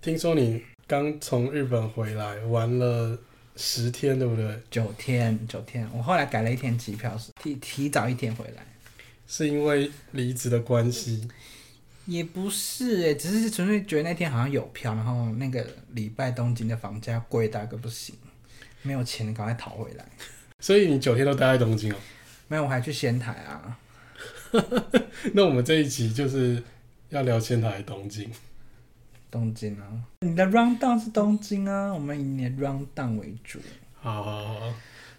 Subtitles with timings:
[0.00, 3.18] 听说你刚从日本回来，玩了
[3.56, 4.58] 十天，对不对？
[4.70, 5.88] 九天，九天。
[5.92, 8.64] 我后来改了一天机票，提提早一天回来。
[9.26, 11.28] 是因为离职的关系？
[12.06, 18.14] 也不是哎，只是纯粹觉得那天好像有票，然后那个礼拜东京的房价贵到个不行，
[18.82, 20.06] 没有钱，赶快逃回来。
[20.60, 21.96] 所以你九天都待在东京哦？
[22.46, 23.78] 没有，我还去仙台啊。
[25.34, 26.62] 那我们这一集就是
[27.08, 28.30] 要聊仙台东京。
[29.30, 29.86] 东京啊，
[30.20, 33.58] 你的 round down 是东京啊，我们以你的 round down 为主。
[34.00, 34.74] 好好好，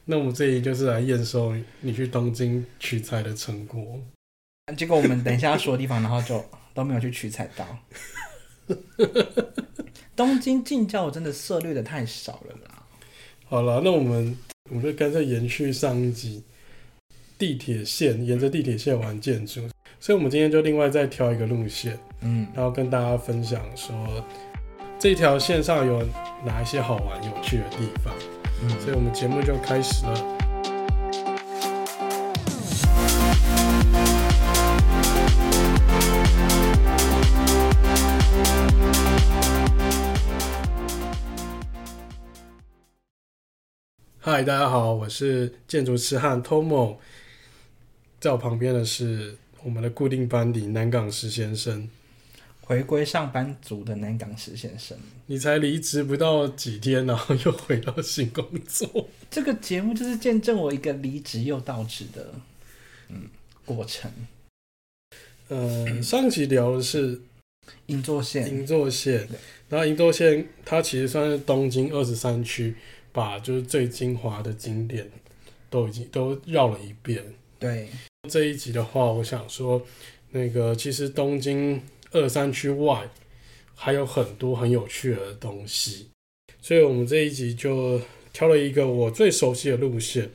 [0.06, 4.00] 那我们这里就是来验收你去东京取材的成果。
[4.78, 6.44] 结果我们等一下要说的地方，然后就
[6.74, 7.66] 都没有去取材到。
[10.16, 12.84] 东京近郊我真的涉猎的太少了啦。
[13.46, 14.38] 好了，那我们
[14.70, 16.44] 我们就干脆延续上一集，
[17.38, 19.68] 地铁线沿着地铁线玩建筑，
[20.00, 23.96] 所以我们今天就另外再挑一个路线，嗯，然后跟大家分享说
[24.98, 26.06] 这条线上有
[26.46, 28.14] 哪一些好玩有趣的地方，
[28.62, 30.36] 嗯，所以我们节目就开始了。
[44.22, 46.98] 嗨，大家好，我是建筑痴汉 Tomo，
[48.20, 51.90] 在我旁边的是我们的固定班底南港石先生，
[52.70, 54.96] 回归上班族的南港石先生。
[55.26, 59.10] 你才离职不到几天，然后又回到新工作。
[59.32, 62.32] 这个节目就是见证我一个离职又到职的
[63.08, 63.24] 嗯
[63.66, 64.12] 过程。
[65.48, 67.20] 呃，上一集聊的是
[67.88, 69.28] 银座线，银座线，
[69.68, 72.76] 然后银座线它其实算是东京二十三区。
[73.12, 75.10] 把就是最精华的景点
[75.68, 77.26] 都已经都绕了一遍。
[77.58, 77.90] 对，
[78.30, 79.84] 这一集的话，我想说，
[80.30, 83.10] 那个其实东京二三区外
[83.76, 86.10] 还有很多很有趣的东西，
[86.62, 88.02] 所以我们这一集就
[88.34, 90.30] 挑了一个我最熟悉的路线，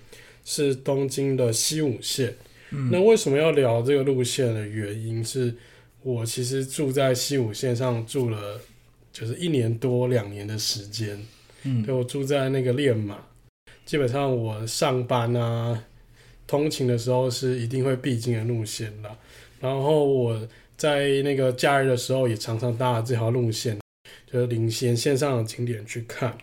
[0.45, 2.37] 是东京的西武线。
[2.71, 2.91] 嗯。
[2.91, 5.55] 那为什么要聊这个路线的原因是，
[6.03, 8.61] 我其实住在西武线上住了
[9.13, 11.21] 就是一年多两年的时间。
[11.65, 13.19] 嗯，对，我住在那个练马，
[13.85, 15.85] 基本上我上班啊、
[16.47, 19.17] 通勤的时候是一定会必经的路线啦。
[19.61, 20.49] 然后我
[20.85, 23.79] 在那个假日的时候也常常搭这条路线，
[24.31, 26.37] 就是领先线上的景点去看。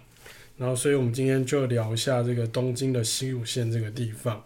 [0.58, 4.44] 然后，所以我们今天就聊一下这个东京的西武线这个地方。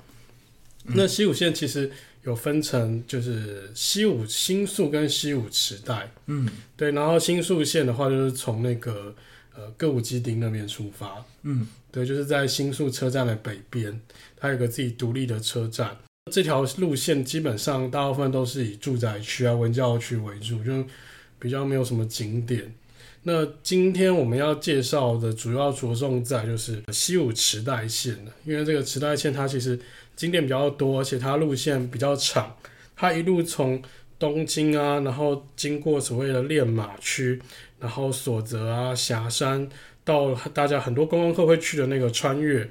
[0.84, 1.90] 嗯、那西武线其实
[2.24, 6.12] 有分成，就是西武新宿跟西武池袋。
[6.26, 6.46] 嗯，
[6.76, 6.92] 对。
[6.92, 9.16] 然后新宿线的话，就是从那个。
[9.58, 14.02] 呃，歌舞伎町那边出发，嗯，对，就是在新宿车站的北边，
[14.36, 15.96] 它有个自己独立的车站。
[16.32, 20.84] 这条路线基本上大部分都是以住宅区啊、文教区为主，就
[21.38, 22.74] 比较没有什么景点。
[23.22, 29.80] 那今天我们要介绍的主要着重在就是西武池袋线，因为这个池袋线它其实
[30.16, 32.56] 景点比较多，而且它路线比较长，
[32.96, 33.80] 它一路从
[34.18, 37.40] 东京啊，然后经过所谓的练马区。
[37.78, 39.70] 然后所泽啊、霞山，
[40.04, 42.62] 到大家很多观光客会去的那个穿越，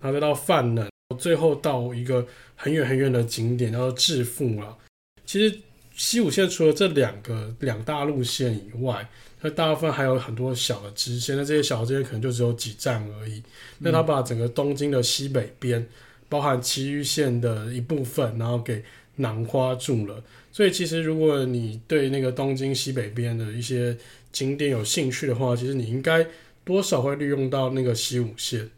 [0.00, 2.26] 然后再到饭能，最后到一个
[2.56, 4.76] 很远很远的景点叫做致富了。
[5.24, 5.58] 其实
[5.94, 9.08] 西武线除了这两个两大路线以外，
[9.40, 13.42] 它大部分还有很多小的支线，那这些小的支线可能就只有几站而已。
[13.78, 15.86] 那它把整个东京的西北边，
[16.28, 18.82] 包含埼玉线的一部分，然后给
[19.16, 20.22] 囊括住了。
[20.50, 23.96] 所以其实如果你对那个东京西北边的一些
[24.32, 26.26] 景点有兴趣的话，其实你应该
[26.64, 28.68] 多少会利用到那个西武线。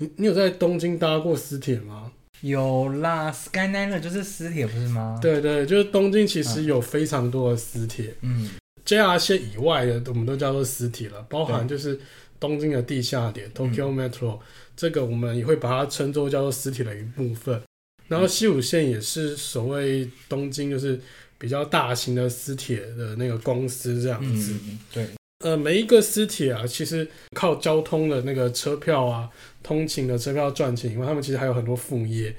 [0.00, 2.10] 你你有在东京搭过私铁吗？
[2.40, 5.18] 有啦，Skyliner 就是私铁不是吗？
[5.20, 8.14] 对对，就是东京其实有非常多的私铁。
[8.22, 8.50] 嗯
[8.86, 12.00] ，JR 线以外的我们都叫做私铁了，包含就是
[12.40, 14.40] 东京的地下铁 Tokyo Metro，嗯，
[14.74, 17.62] 这个我们也会把它称作叫做私铁的一部分。
[18.08, 20.98] 然后西武线也是所谓东京就是。
[21.40, 25.06] 比较大型的私铁的那个公司这样子，嗯、对，
[25.38, 29.26] 呃，每一个私铁啊，其实靠交通的那个车票啊，
[29.62, 32.34] 通勤的车票赚钱以外，他们其实还有很多副业，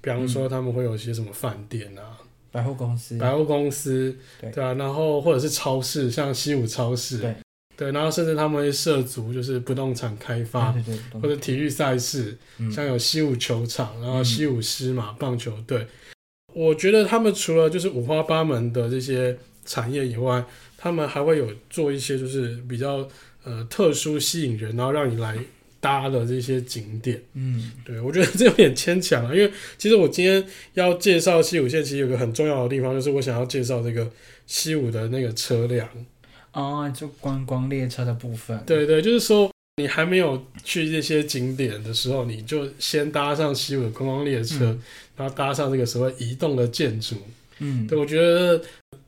[0.00, 2.18] 比方说他们会有一些什么饭店啊、
[2.50, 7.34] 百货公司、百货公司，对，对啊，然后或者是超市，像西武超市，对，
[7.76, 15.86] 对，然后甚至他们会涉足就是不动产开发，对对对，或者体育赛事，嗯，像有西武球场，然后西武狮马棒球队。
[16.54, 20.44] 我觉得他们除了就是五花八门的这些产业以外，
[20.76, 23.08] 他们还会有做一些就是比较
[23.44, 25.38] 呃特殊吸引人，然后让你来
[25.82, 27.20] 搭的这些景点。
[27.34, 30.42] 嗯，对，我觉得这有点牵强啊，因为其实我今天
[30.74, 34.08] 要介绍西武线，其实有个很重要的地方，就是我想要介绍这个
[34.46, 35.88] 西武的那个车辆。
[36.52, 38.62] 哦，就观光列车的部分。
[38.64, 44.82] 对对，就是说你还没有去这些景点的时候，你就先搭上西武的观光列车，嗯、
[45.16, 47.16] 然后搭上这个所谓移动的建筑。
[47.58, 48.62] 嗯，对，我觉得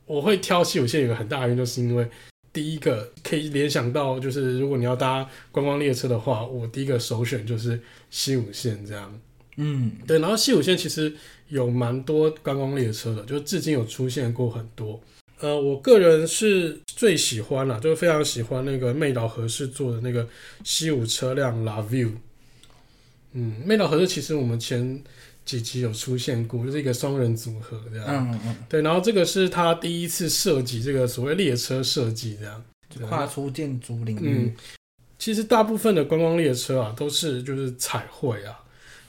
[0.07, 2.09] 我会挑西武线有个很大的原因，就是因为
[2.55, 7.79] 第一个可以联想到，就是如果你要搭观光列车的话，我第一个首选就是
[8.11, 9.21] 西武线这样。
[9.57, 11.13] 嗯，对，然后西武线其实
[11.49, 15.01] 有蛮多观光列车的，就至今有出现过很多。
[15.41, 20.27] 呃，我个人是最喜欢啦，就是非常喜欢那个妹岛和世做的那个
[20.63, 22.13] 西武车辆 La Vue。
[23.33, 25.03] 嗯，妹岛和世其实我们前
[25.45, 28.07] 几集有出现过，就是一个双人组合这样。
[28.09, 28.57] 嗯嗯。
[28.69, 32.65] 对，然后这个是他第一次设计这个所谓列车设计这样，
[33.09, 34.47] 跨出建筑领域。
[34.47, 34.57] 嗯，
[35.19, 38.61] 其实大部分的观光列车啊，都是就是彩绘啊。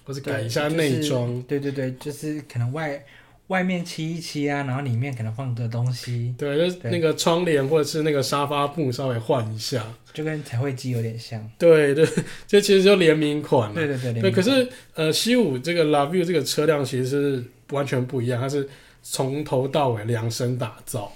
[0.08, 3.04] 或者改一下内装，就是，对对对，就是可能外
[3.48, 11.48] 外面漆一漆啊，然后里面可能放个东西，对，就是那个窗帘或者是那个沙发布稍微换一下，就跟彩绘机有点像。
[11.60, 12.08] 对对，
[12.48, 13.76] 这其实就联名款了。
[13.76, 14.32] 对对对，对。
[14.32, 18.68] 可是呃，西武这个 Love You 这个车辆其实是完全不一样，它是
[19.04, 21.12] 从头到尾量身打造，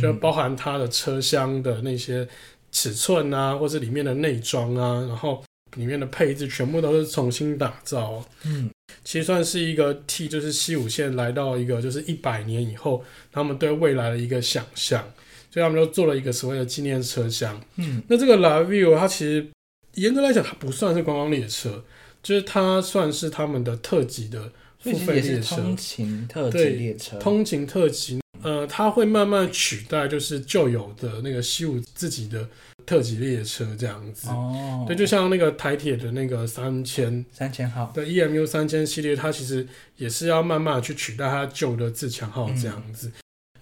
[0.00, 2.26] 就包含它的车厢的那些
[2.72, 5.42] 尺寸啊，或是里面的内装啊，然后。
[5.76, 8.70] 里面的配置全部都是重新打造，嗯，
[9.04, 15.02] 其实算是一个替就是西武线来到一个就是一百年以后，他们对未来的一个想象，
[15.50, 19.46] 所以他们就做了一个所谓的纪念车厢，嗯，那这个 La Vue 它其实
[19.94, 21.84] 严格来讲它不算是观光列车，
[22.22, 24.50] 就是它算是他们的特级的
[24.80, 32.48] 付费列车，通勤特级列车，通勤特级，呃，它会慢慢取代就是旧有的那个西武自己的。
[32.86, 37.24] 特级列车这样子，哦，对，就像那个台铁的那个三千。
[37.32, 37.92] 三千号。
[37.92, 39.66] 的 EMU 三千系列，它其实
[39.96, 43.10] 也是要慢慢去取代它旧的自强号这样子。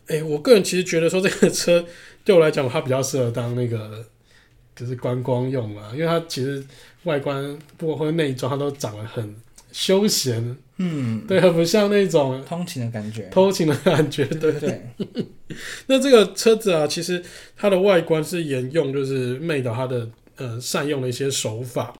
[0.06, 1.82] 哎、嗯欸，我个人其实觉得说这个车
[2.22, 4.04] 对我来讲，它比较适合当那个
[4.76, 6.62] 就是观光用嘛，因为它其实
[7.04, 9.34] 外观不管或者内装，它都长得很
[9.74, 10.56] 休闲。
[10.78, 15.26] 嗯，对，很不像那种通勤的感觉，通勤的感觉，对对，对。
[15.86, 17.22] 那这个车子啊，其实
[17.56, 21.94] 它的外观是沿用，就是妹岛它的呃善用的一些手法。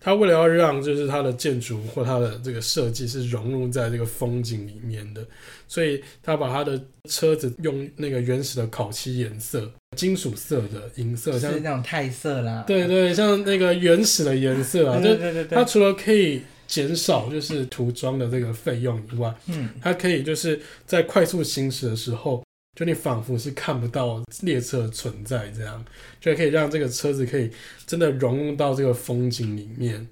[0.00, 5.24] 它为了要让就是它的建筑或它的这个设计是融入在这个风景里面的，
[5.68, 16.42] 所以它把它的车子用那个原始的烤漆颜色、金属色的银色，像是那种钛色啦，对对，像那个原始的颜色啊， 对对对对，它除了可以。
[16.68, 22.44] 减少就是涂装的这个费用以外，嗯，它可以就是在快速行驶的时候，
[22.78, 25.84] 就你仿佛是看不到列车存在，这样
[26.20, 27.50] 就可以让这个车子可以
[27.86, 30.06] 真的融入到这个风景里面。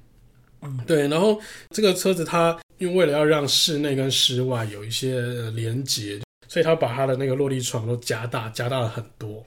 [0.62, 1.06] 嗯，对。
[1.06, 1.38] 然后
[1.70, 5.20] 这个车子它因为为了要让室内跟室外有一些
[5.50, 9.44] 连接，所以它把它的那个落地窗都加大，加大了很多。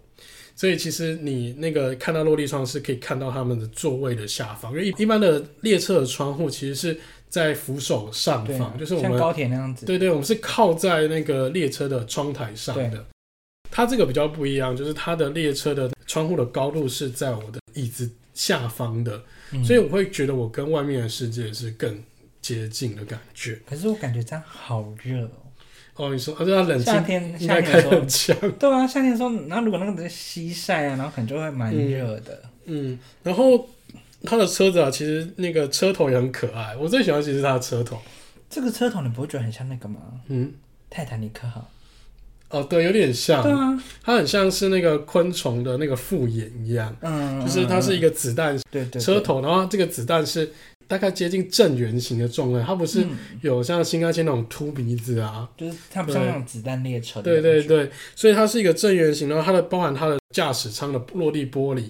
[0.59, 9.85] 所以其实你那个看到落地窗是可以看到他们的座位的下方，因为一般的列车的窗户其实是在扶手上方，就是我们像高铁那样子。
[9.85, 13.06] 对对，我们是靠在那个列车的窗台上的。
[13.71, 19.23] 它这个比较不一样，就是它的列车的窗户的高度是在我的椅子下方的，
[19.53, 22.03] 嗯，所以我会觉得我跟外面的世界是更
[22.41, 23.57] 接近的感觉。
[23.65, 25.49] 可是我感觉这样好热哦。
[26.00, 32.94] 哦，你说，啊，对啊，冷气夏天夏天的时候，对啊，夏天的时候，然后如果那个在西晒啊，然后可能就会蛮热的嗯。
[32.94, 33.68] 嗯，然后
[34.24, 38.00] 它的车子啊，其实那个车头也很可爱，我最喜欢其实是它的车头。
[38.50, 40.00] 这个车头你不会觉得很像那个吗？
[40.29, 40.53] 嗯，
[40.89, 41.70] 泰坦尼克号。
[42.50, 43.44] 哦，对，有点像。
[43.44, 46.96] 对啊，它很像是那个昆虫的那个复眼一样。
[47.01, 50.50] 嗯，就是它是一个子弹对对车头，然后这个子弹是。
[50.89, 53.05] 大概接近正圆形的状态，它不是
[53.41, 57.22] 有像新干线那种凸鼻子啊，就是它不像那种子弹列车。
[57.22, 61.84] 对对对，所以它是一个正圆形，然后它的包含它的驾驶舱的落地玻璃，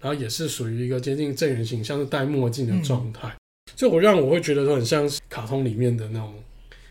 [0.00, 3.30] 然后也是属于一个接近正圆形，像是戴墨镜的状态。
[3.74, 6.32] 就、嗯、我让我会觉得说很像卡通里面的那种，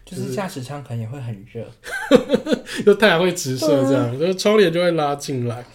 [0.06, 1.68] 就是驾驶舱可能也会很热，
[2.86, 5.66] 就太阳会直射这样， 就是窗帘就会拉进来。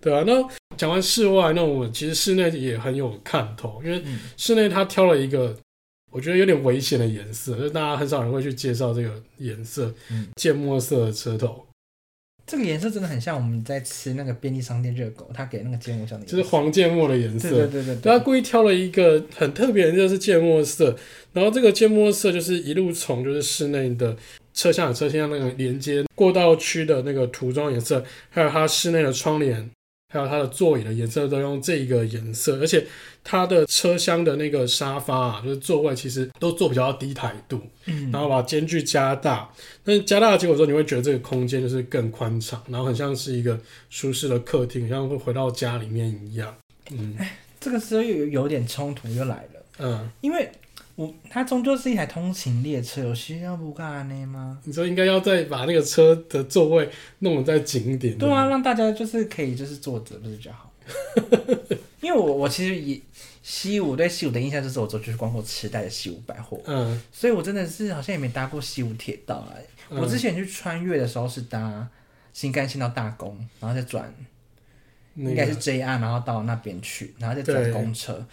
[0.00, 0.32] 对啊，那
[0.76, 4.02] 讲完室外，那我其实室内也很有看头，因为
[4.36, 5.56] 室内他挑了一个
[6.12, 11.66] 我觉得有点危险的颜色，就大家很少人会去介绍这个颜色，嗯，芥末色的车头。
[12.46, 17.50] 这个颜色真的很像我们在吃那个便利商店热狗，他给那个芥末酱的，就是黄芥末的颜色。
[17.50, 20.96] 对对对对，他故意挑了一个很特别的就是芥末色，
[21.32, 24.16] 然后这个芥末色就是一路从就是室内的
[24.54, 29.68] 车厢和车厢那个连接过道区的那个涂装颜色，还有它室内的窗帘。
[30.16, 32.86] 还有它的座椅的颜色都用这个颜色，而且
[33.22, 39.48] 它的车厢的那个沙发啊，就是座位其实都做比较低台度，嗯，然后把间距加大，
[39.84, 43.58] 但是加大的结果之后，你会觉得这个空间就是更宽敞，然后很像是一个
[43.90, 46.54] 舒适的客厅，像会回到家里面一样，
[46.90, 50.50] 嗯，哎，这个时候又有有点冲突又来了，嗯，因为。
[50.96, 54.58] 我它终究是一台通勤列车，有需要不干呢吗？
[54.64, 58.16] 你说应该要再把那个车的座位弄得再紧一点。
[58.18, 60.72] 对啊，让大家就是可以就是坐着，不是比较好？
[62.00, 63.02] 因为我我其实以
[63.42, 69.62] 西武对西武的印象就是我走去逛过池袋的西武百货，嗯，所以我真的是好像也没搭过西武铁道哎。
[69.90, 71.86] 嗯、我之前去穿越的时候是搭
[72.32, 74.12] 新干线到大宫，然后再转，
[75.14, 78.26] 应该是 JR，然后到那边去，然后再转公车。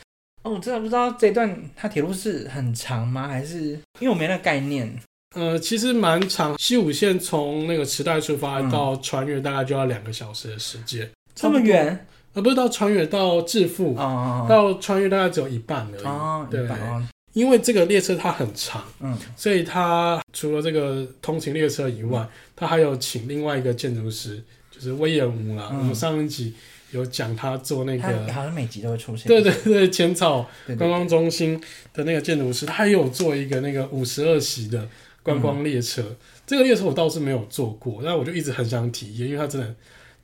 [0.43, 3.27] 哦，我真的不知道这段它铁路是很长吗？
[3.29, 4.93] 还是因为我没那个概念？
[5.35, 11.09] 呃，其实蛮长，西武线从那个池袋出发到穿越大概就要两个小时的时间。
[11.33, 12.05] 这么远？
[12.33, 16.03] 呃，不是到穿越到致富，哦、到穿越大概只有一半而已。
[16.03, 25.69] 哦、对，哦、因为这个列车它很长，嗯，所以它除了这个通勤列车以外，它还有请另外一个建筑师，就是隈研吾啦。
[25.71, 26.53] 嗯、我们上一集。
[26.93, 29.27] 有讲他做那个，好像每集都会出现。
[29.27, 31.62] 对对对，浅草观光中心
[31.93, 34.88] 的那个建筑师，他也有做一个那个五十二席的
[35.21, 36.01] 观光列车。
[36.01, 39.75] 嗯、这个列车我倒是没有坐过，但我就一直很想体验，因为它真的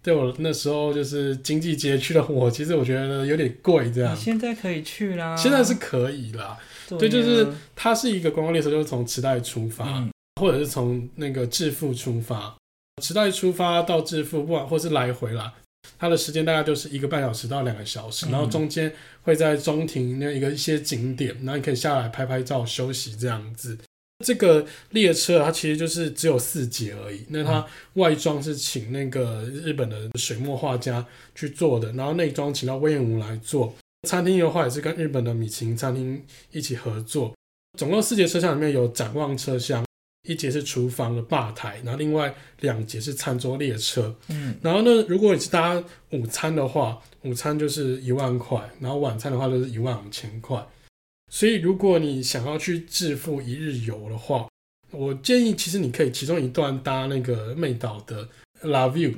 [0.02, 3.92] 对我那时候就是经济拮据的我，其实我觉得有点贵。
[3.92, 6.58] 这样，你现在可以去啦，现在是可以啦。
[6.98, 10.12] 对，就是它是一个观光列车，就是从池袋出发，嗯、
[10.42, 12.56] 或者是从那个致富出发，
[13.02, 15.54] 池袋出发到致富，不管或是来回啦。
[15.98, 23.78] 它的时间大概就是一个半小时到两个小时，然后中间会在中庭那一个一些景点，然后你可以下来拍拍照休息这样子。
[24.26, 33.74] 这个列车它其实就是只有四节而已，那它外装是请那个日本的水墨画家去做的，然后内装请到隈研吾来做。
[34.08, 37.34] 餐厅的话也是跟日本的米其林餐厅一起合作。
[37.78, 39.86] 总共四节车厢里面有展望车厢。
[40.30, 44.16] 一节是厨房的吧台，然后另外两节是餐桌列车。
[44.28, 50.64] 嗯，然后呢，如果你是搭午餐的话，午餐就是一万块，然后晚餐的话就是一万五千块。
[51.32, 54.48] 所以如果你想要去致富一日游的话，
[54.92, 58.30] 我建议其实你可以其中一段搭那个妹岛的
[58.62, 59.16] La View，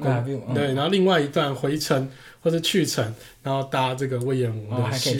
[0.53, 2.09] 对，然后另外一段回程
[2.41, 3.13] 或者去程，
[3.43, 5.19] 然后搭这个隈研吾的，还可以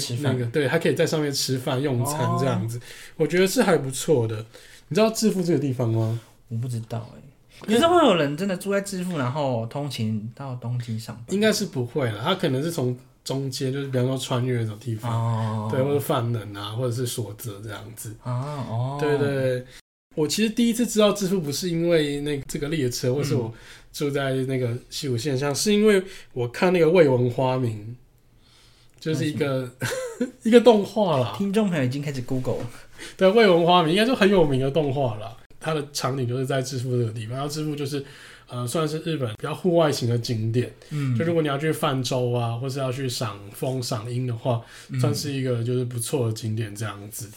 [0.51, 2.79] 对，还可以在上面吃饭用餐这样子，
[3.17, 4.45] 我觉得是还不错的。
[4.91, 6.19] 你知道致富这个地方吗？
[6.50, 7.65] 我不知道哎、欸。
[7.65, 11.33] 可是会有人真的住在致富，然后通勤到东京上班？
[11.33, 18.13] 应该是不会了，他可能是从中间，就是比方说穿越那种地方，哦、对，或者犯人啊，或者是所泽这样子。
[18.21, 19.65] 啊哦，对，对对。
[20.17, 23.50] 我其实第一次知道致富不是因为那个这个列车，或是我
[23.93, 27.95] 住在那个西武线上，嗯、是因为我看那个未闻花名，
[29.00, 29.71] 就是一个
[30.43, 31.33] 一个动画啦。
[31.38, 32.69] 听众朋友已经开始 Google 了。
[33.17, 35.38] 对，未闻花名应该是很有名的动画了。
[35.60, 38.03] 它的场景就是在致富这个地方，然后致富就是，
[38.48, 40.74] 呃，算是日本比较户外型的景点。
[40.89, 47.29] 嗯，就如果你要去泛舟啊，或是要去赏风、赏樱的话，嗯、算是一个就是不错的景点这样子。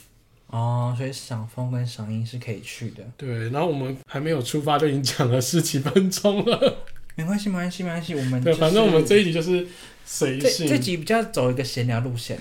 [0.47, 3.05] 哦，所以赏风跟赏樱是可以去的。
[3.17, 6.79] 对，然后我们还没有出发就已经讲了十几分钟了。
[7.17, 8.15] 没关系，没关系，没关系。
[8.15, 9.67] 我们、就是、对，反正我们这一集就是
[10.07, 10.67] 随性。
[10.67, 12.39] 这集比较走一个闲聊路线。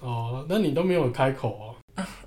[0.00, 1.64] 哦，那你都没有开口哦。
[1.70, 1.71] 啊，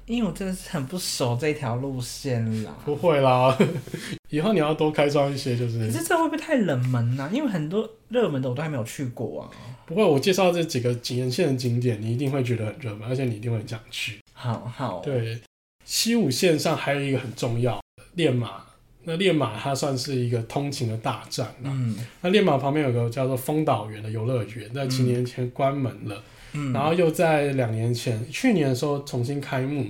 [0.08, 2.76] 因为我真的是很不熟这条路线啦。
[2.86, 3.58] 不会啦，
[4.30, 5.80] 以后你要多开创一些，就是。
[5.80, 7.30] 可是这会不会太冷门呢、啊？
[7.34, 9.50] 因为很多热门的我都还没有去过啊。
[9.86, 14.20] 不会，我介绍这几个景沿线的景点，你一定会觉得很热门，而且你一定会很想去。
[14.34, 15.00] 好好。
[15.00, 15.40] 对，
[15.86, 18.65] 西武线上还有一个很重要的练马，
[19.06, 21.48] 那练马它算是一个通勤的大站。
[21.64, 21.96] 嗯。
[22.22, 26.16] 那练马旁边有个叫做丰岛园的游乐园，在几年前关门了。
[26.16, 26.22] 嗯
[26.58, 29.88] 嗯，然后又在两年前，去年的时候重新开幕，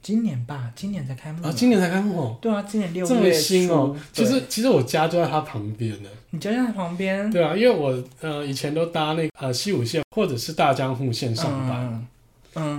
[0.00, 3.96] 今年吧，今年才开幕啊，今年才开幕哦，对啊，今年六月这么新哦。
[4.12, 7.28] 其实其实我家就在它旁边呢，你家就在旁边？
[7.28, 12.06] 对啊，因为我呃以前都搭那个呃西武线或者是大江户线上班，嗯，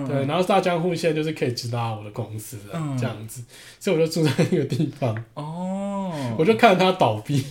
[0.08, 3.44] 对，然后大江户线就是可以直达我的公司的这样子，
[3.80, 5.24] 所以我就住在那个地方。
[5.36, 7.46] 哦，我就看着它倒闭。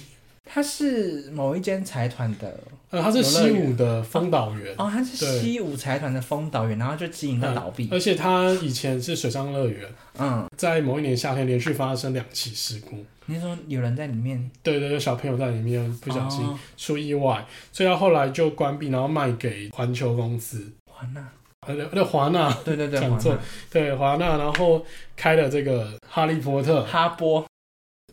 [0.49, 2.59] 它是某一间财团的，
[2.90, 9.85] 呃，它是西武的丰岛园哦，它是西武财团的丰岛园，然后就经营到倒闭，而且它以前是水上乐园，
[10.18, 13.04] 嗯，在某一年夏天连续发生两起事故。
[13.26, 14.49] 你说有人在里面？
[14.62, 20.73] 对对，有小朋友在里面不小心出意外，哦、所以他后来就关闭，然后卖给环球公司。
[20.88, 21.28] 华纳，
[21.66, 23.37] 呃，对华纳，对对对，讲错，
[23.70, 27.46] 对华纳，然后开了这个哈利波特，哈波，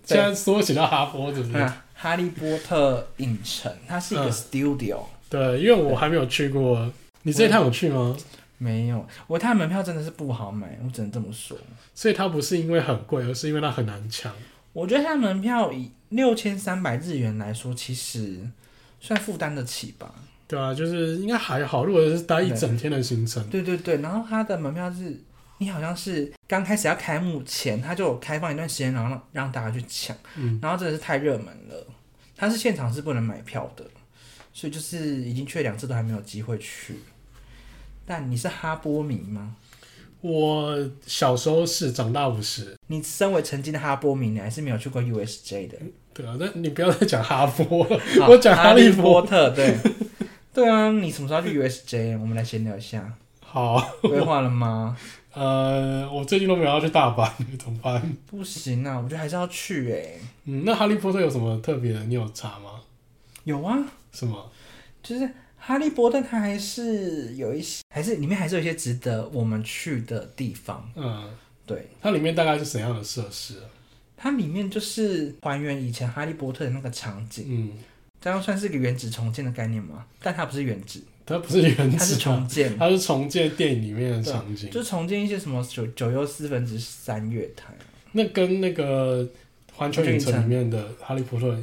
[0.04, 1.72] 现在缩写到哈波，是不是？
[1.94, 4.98] 哈利波特影城，它是一个 studio。
[4.98, 6.92] 嗯、对，因为我还没有去过，
[7.22, 8.18] 你这一趟有去吗？
[8.58, 11.58] 没有，我它的门票真的是不好买，我只能这么说。
[11.94, 14.34] 所以它不是因为很贵，而是因为它很难抢。
[14.72, 18.50] 我觉得它的门票以六千三百日元来说，其实
[19.00, 20.14] 算负担得起吧。
[20.48, 21.86] 对啊，就是应该还好。
[21.86, 25.20] 如果是待一整天的行程，对对对，然后它的门票是，
[25.58, 30.16] 你好像是刚开始要开幕前，它就有开放一段时间，然后让让大家去抢。
[30.36, 31.88] 嗯，然后真的是太热门了，
[32.36, 33.86] 它是现场是不能买票的，
[34.54, 37.00] 所以就是已经去了两次都还没有机会去。
[38.06, 39.56] 但你是哈波迷吗？
[40.22, 42.76] 我小时候是，长大不是。
[42.88, 45.78] 你身为曾经的哈波迷，你还是没有去过 USJ 的。
[46.14, 47.86] 对啊，那你不要再讲哈波
[48.28, 49.50] 我讲哈利波特。
[49.50, 49.78] 对，
[50.54, 52.20] 对啊，你什么时候去 USJ？
[52.20, 53.12] 我们来闲聊一下。
[53.42, 54.96] 好，规划了吗？
[55.34, 58.16] 呃，我最近都没有要去大阪，怎么办？
[58.28, 60.20] 不行啊，我觉得还是要去哎、欸。
[60.46, 62.04] 嗯，那哈利波特有什么特别的？
[62.06, 62.82] 你有查吗？
[63.46, 63.78] 有啊。
[64.12, 64.52] 什么？
[65.02, 65.30] 就是。
[65.66, 70.92] 哈利波特，它还是有一些，还是里面还是有一些值得我们去的地方。
[70.94, 71.34] 嗯，
[71.66, 73.66] 对，它里面大概是怎样的设施啊？
[74.18, 77.46] 它里面就是还原以前哈利波特的那个场景。
[77.48, 77.72] 嗯，
[78.24, 80.06] 这样算是一个原址重建的概念吗？
[80.22, 87.74] 但它不是原址，它不是原址，它是重建，它是重建电影里面的场景，就重建一些什么九九又四分之三月台。
[88.14, 89.28] 那跟那个
[89.74, 91.60] 环球影城里面的哈利波特，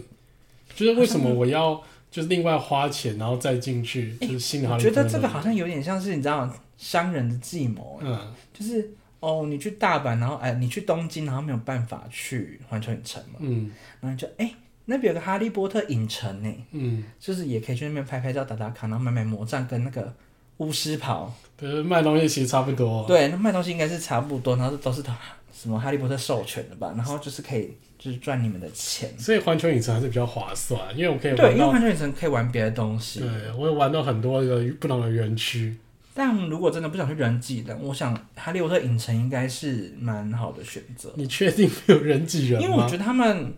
[0.74, 1.82] 就是为什么我要？
[2.10, 4.68] 就是另外花钱，然后再进去，欸、就是新的。
[4.68, 8.90] 我觉得这个好像有点像是你知道商人的计谋，嗯，就是
[9.20, 14.54] 哦，你去大阪，然后哎，你去东京，然后没有办法去环球影城嘛，嗯，然后就哎、欸，
[14.90, 20.12] 那边有个哈利波特影城呢，嗯，就是也可以去那边拍拍照、打打卡，然后买买魔杖跟那个
[20.59, 25.16] 巫师袍，对，卖东西其实差不多，对，那卖东西应该是差不多，然后都是他
[25.52, 27.73] 什么哈利波特授权的吧，然后就是可以。
[28.00, 33.20] 就是赚你们的钱，所以环球影城还是比较划算，因为我可以玩对，因为环球影城可以玩别的东西。
[33.20, 33.28] 对，
[33.59, 35.76] 我有玩到很多个不同的园区。
[36.14, 41.12] 但如果真的不想去人挤人，我想哈利波特影城应该是蛮好的选择。
[41.14, 42.62] 你确定没有人挤人？
[42.62, 43.52] 因为我觉得他们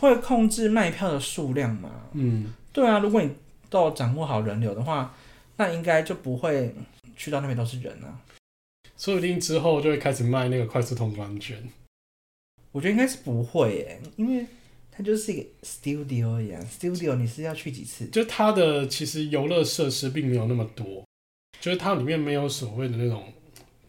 [0.00, 1.90] 会控制卖票的数量嘛。
[2.12, 3.30] 嗯，对啊，如果你
[3.68, 5.14] 都掌握好人流的话，
[5.56, 6.74] 那应该就不会
[7.16, 8.20] 去到那边都是人啊。
[8.96, 11.56] 说不定之后就会开始卖那个快速通关券。
[12.72, 14.46] 我觉得应该是不会耶，因为
[14.92, 18.06] 它就是一个 studio 一样，studio 你是要去几次？
[18.06, 21.04] 就它的其实游乐设施并没有那么多，
[21.60, 23.24] 就是它里面没有所谓的那种，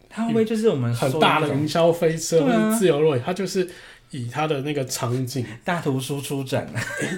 [0.08, 3.22] 它会不会就是我们很大的云霄飞车或者自由落体？
[3.24, 3.70] 它就是
[4.10, 5.44] 以他的那个场景。
[5.64, 6.66] 大图输出展，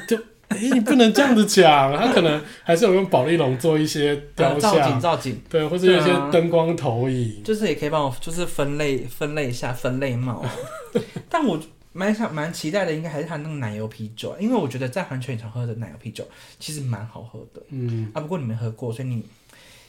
[0.09, 0.17] 就
[0.49, 10.45] 哎，你不能这样子讲，他可能还是有用保丽龙做一些雕像、造景、造景，对，或者有一些灯光投影，就是也可以帮我就是分类分类一下分类帽。
[11.31, 11.61] 但我
[11.93, 16.27] 蛮想蛮期待的，应该还是他那个奶油啤酒，因为我觉得在环球影城喝的奶油啤酒
[16.59, 17.63] 其实蛮好喝的。
[17.69, 18.11] 嗯。
[18.13, 19.25] 啊，不过你没喝过，所以你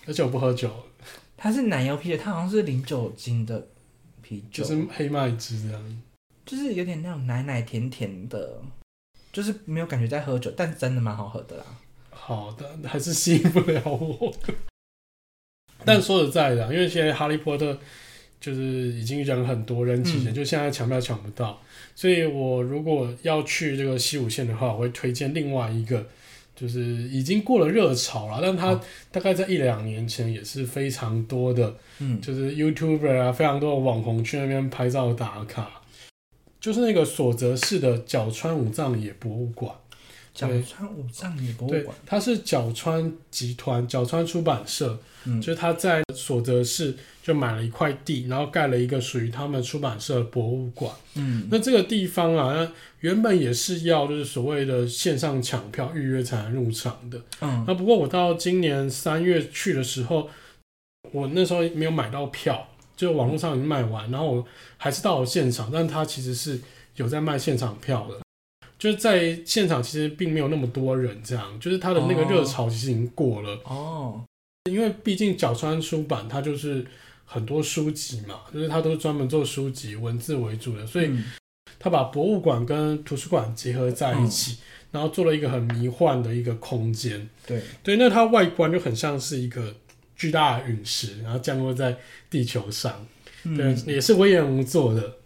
[0.06, 0.70] 而且我不喝酒。
[1.36, 3.68] 它是奶油啤酒，它好像是零酒精的
[4.22, 6.02] 啤酒，就是黑麦汁这样，
[6.52, 8.62] 就是有点那种奶奶甜甜的，
[9.32, 11.64] 就是没有感觉在喝酒，但真的蛮好喝的啦。
[12.10, 14.34] 好的，还是吸引不了我。
[15.86, 17.80] 但说实在的，因为现在哈利波特。
[18.42, 21.62] 就是已经人很多人挤人，嗯、就现在抢票抢不到，
[21.94, 26.04] 所以我如果要去这个西武线的话，我会推荐另外一个，
[26.56, 35.81] 就是已经过了热潮了，但它大概在一两年前也是非常多的，嗯，就是 YouTuber 啊，非常多的网红去那边拍照打卡，
[36.62, 39.76] 就是那个所泽市的角川武藏野博物馆。
[40.34, 52.71] 角川武藏野博物馆，它是角川集团角川出版社，嗯，就是他在所泽市就买了一块地，然后盖了一个属于他们出版社的博物馆，嗯，那这个地方啊，
[53.02, 60.30] 原本也是要就是所谓的线上抢票预约才能入场的，嗯，那不过我到今年三月去的时候，
[61.12, 62.69] 我那时候没有买到票，
[63.02, 64.46] 就网络上已经卖完，然后我
[64.78, 66.62] 还是到了现场，但他其实是
[66.96, 68.20] 有在卖现场票的。
[68.78, 74.24] 就是在现场，其实并没有那么多人，这样就是他的那个热潮其实已经过了哦。
[74.70, 76.86] 因为毕竟角川出版，它就是
[77.26, 81.12] 很多书籍嘛，就是它都是专门做书籍文字为主的，所以
[81.80, 84.58] 他把博物馆跟图书馆结合在一起，
[84.92, 87.28] 然后做了一个很迷幻的一个空间。
[87.48, 89.76] 对对，那它外观就很像是一个
[90.22, 91.98] 巨大的陨石，然后降落在
[92.30, 93.08] 地球上。
[93.44, 95.18] 对，也是威廉姆做的。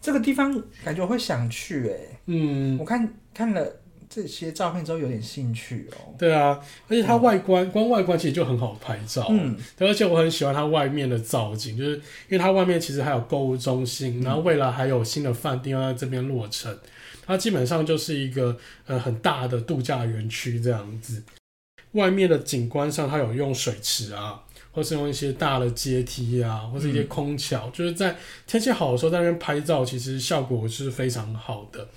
[0.00, 6.14] 这个地方感觉我会想去哎、欸，嗯，我看看了这些照片之后有点兴趣哦。
[6.16, 16.78] 对啊，而且它外观，嗯、光外观其实就很好拍照，嗯，而且我很喜欢它外面的造景，就是因为它外面其实还有购物中心，嗯、然后未来还有新的饭店要在这边落成，
[17.26, 18.56] 它基本上就是一个
[18.86, 21.20] 呃很大的度假园区这样子。
[21.92, 31.88] 外面的景观上，它有用水池啊，或是用一些大的阶梯啊，或是一些空桥，嗯、就是在天气好的时候在那边拍照，其实效果是非常好的。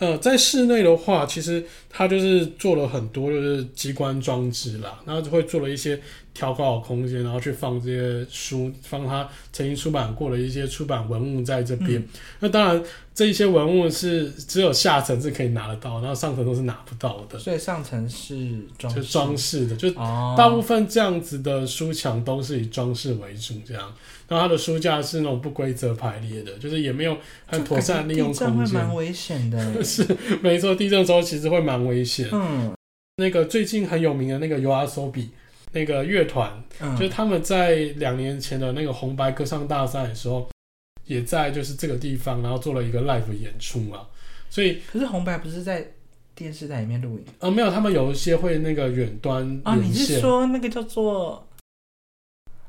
[0.00, 6.00] 呃，在室内的话，其实它就是做了很多就是机关装置啦，然后就会做了一些
[6.34, 12.00] 调高的空间，然后去放这些书，放它曾经出版过的一些出版文物在这边。
[12.00, 12.08] 嗯、
[12.40, 12.82] 那当然。
[13.12, 17.38] 这一些文物是只有下层是可以拿得到，然后上层都是拿不到的。
[17.38, 23.92] 所以上层是装就装饰的，就大部分这样子的书墙都是以装饰为主，这样。
[24.30, 28.46] 然后它的书架是那种不规则排列的，就是也没有很妥善利用空间。
[28.46, 29.84] 地震会蛮危险的。
[29.84, 30.06] 是，
[30.40, 32.28] 没错，地震的时候其实会蛮危险。
[32.32, 32.72] 嗯，
[33.16, 35.28] 那个最近很有名的那个 YOASOBI
[35.72, 40.48] 那个乐团，嗯、就是他们在两年前的那个红白歌唱大赛的时候。
[41.06, 44.06] 也在就是这个地方，然后做了一个 live 演出嘛，
[44.48, 45.84] 所以可是红白不是在
[46.36, 47.50] 电视台里面录影啊？
[47.50, 49.74] 没有，他们有一些会那个远端啊。
[49.74, 51.44] 你是说那个叫做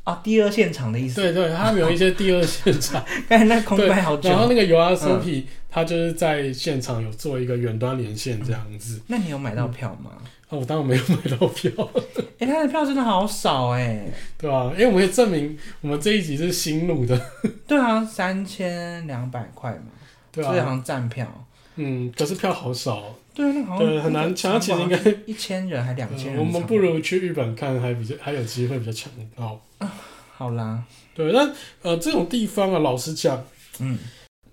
[0.04, 1.22] 啊第二现场的意思？
[1.22, 3.04] 对对，他们有一些第二现场。
[3.30, 4.30] 刚才那空白好久。
[4.30, 9.02] 然后那个 YOASOBI，他就是在现场有做一个远端连线这样子。
[9.08, 10.12] 那你有买到票吗？
[10.50, 11.72] 哦，我当然没有买到票。
[12.40, 17.20] 哎、欸，他的票真的好少哎、欸，对啊，因为我们可以证明我们这一集是新录的。
[17.68, 19.92] 对啊，三千两百块嘛，
[20.32, 21.46] 对啊，好像站票。
[21.76, 23.16] 嗯，可是票好少。
[23.34, 24.60] 对啊，那好像对很难抢。
[24.60, 26.42] 其实应该一千人还两千人、呃。
[26.42, 29.60] 我们不如去日本看，还比较还有机会比较抢到。
[30.36, 33.46] 好啦，对，那呃这种地方啊，老实讲，
[33.80, 33.98] 嗯，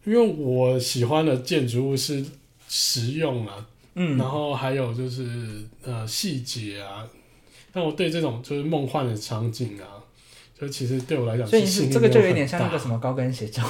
[0.05, 2.25] 因为我喜欢的建筑物是
[2.69, 3.67] 实用啊。
[3.95, 5.27] 嗯，然后还有就是
[5.83, 7.05] 呃细节啊，
[7.73, 9.99] 但我对这种就是梦幻的场景啊，
[10.61, 13.65] 就其实对我来讲，所以是这个就有点像那个什么高跟鞋教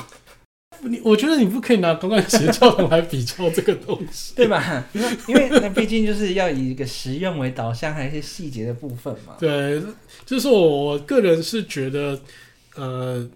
[0.82, 4.84] 你我觉得你不可以拿高跟鞋教堂来比较这个东西， 对吧？
[5.26, 9.34] 因为那毕竟就是要以一个实用为导向，还有一些细节的部分嘛。
[9.38, 9.82] 对，
[10.24, 12.20] 就是我我个人是觉得，
[12.74, 13.28] 呃。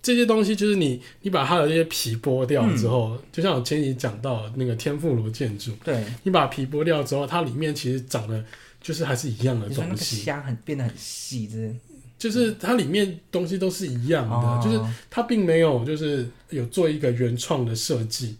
[0.00, 8.42] 这些东西就是你，你把它的这些皮剥掉之后，嗯、就像我前几集讲到那个天妇罗建筑，对，你把皮剥掉之后，它里面其实长得
[8.80, 11.74] 就是还是一样的东西，虾很变得很细，是
[12.18, 18.36] 就是它里面东西都是一样的，嗯、就是它并没有就是有做一个原创的设计，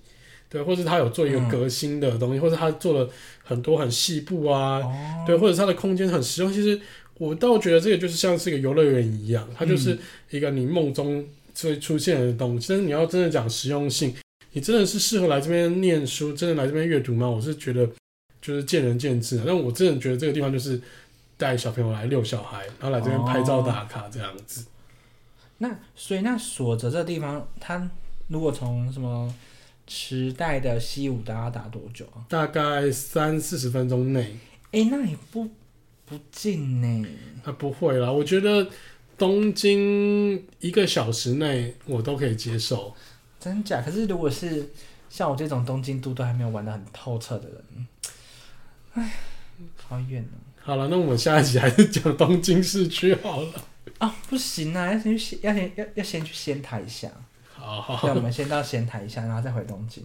[0.48, 3.08] 对，或者它有做一个革新的东西，嗯、或者它做了
[3.44, 6.52] 很多很细部啊，哦、对，或者它的空间很实用。
[6.52, 6.78] 其实
[7.18, 9.96] 我倒觉得这个就是像是一个游乐园一样，它就是
[10.30, 11.24] 一个你梦中。
[11.54, 14.14] 所以出现的东西，但是你要真的讲实用性，
[14.52, 17.28] 你真的是适合来这边念书，真的来这边阅读吗？
[17.28, 17.84] 我是觉得
[18.40, 19.42] 就是见仁见智。
[19.44, 20.80] 但我真的觉得这个地方就是
[21.38, 24.60] 带小朋友来遛小孩，然后来这边拍照打卡这样子。
[24.60, 24.66] 哦、
[25.56, 27.90] 那所以那锁泽这地方，它
[28.26, 29.34] 如果从什么
[29.86, 32.26] 池袋的西武大概打多久啊？
[32.28, 34.36] 大概三四十分钟内。
[34.72, 35.48] 哎、欸，那也不
[36.04, 37.08] 不近呢。
[37.44, 38.68] 啊，不会啦，我觉得。
[39.18, 42.94] 东京一个小时内我都可以接受，
[43.40, 43.82] 真假？
[43.82, 44.70] 可是如果是
[45.10, 47.88] 像我这种东京都都还没有玩的很透彻的人，
[48.92, 49.14] 哎，
[49.76, 50.38] 好远哦。
[50.68, 53.48] 好了，那我们下一集还是讲东京市区好了。
[53.96, 57.10] 啊，不行啊，要先去，要先要要先去仙台一下。
[57.54, 60.04] 好，好，那我们先到仙台一下，然后再回东京，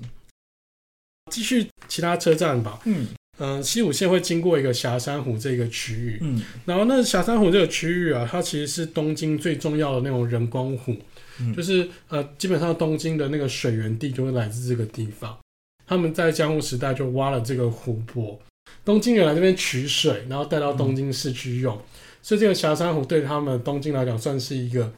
[1.29, 2.79] 继续其他车站吧。
[2.85, 3.07] 嗯。
[3.39, 10.95] 嗯，西武线会经过一个霞山湖这个区域，嗯，然后那霞山湖这个区域啊，它其实是东京最重要的那种人工湖，
[11.41, 15.37] 嗯、就是呃，基本上东京的那个水源地就会来自这个地方。
[15.85, 18.39] 他们在江户时代就挖了这个湖泊，
[18.85, 21.81] 东京人来这边取水，然后带到东京市区用，嗯、
[22.21, 24.91] 所以这个霞山湖对他们东京来讲算是一个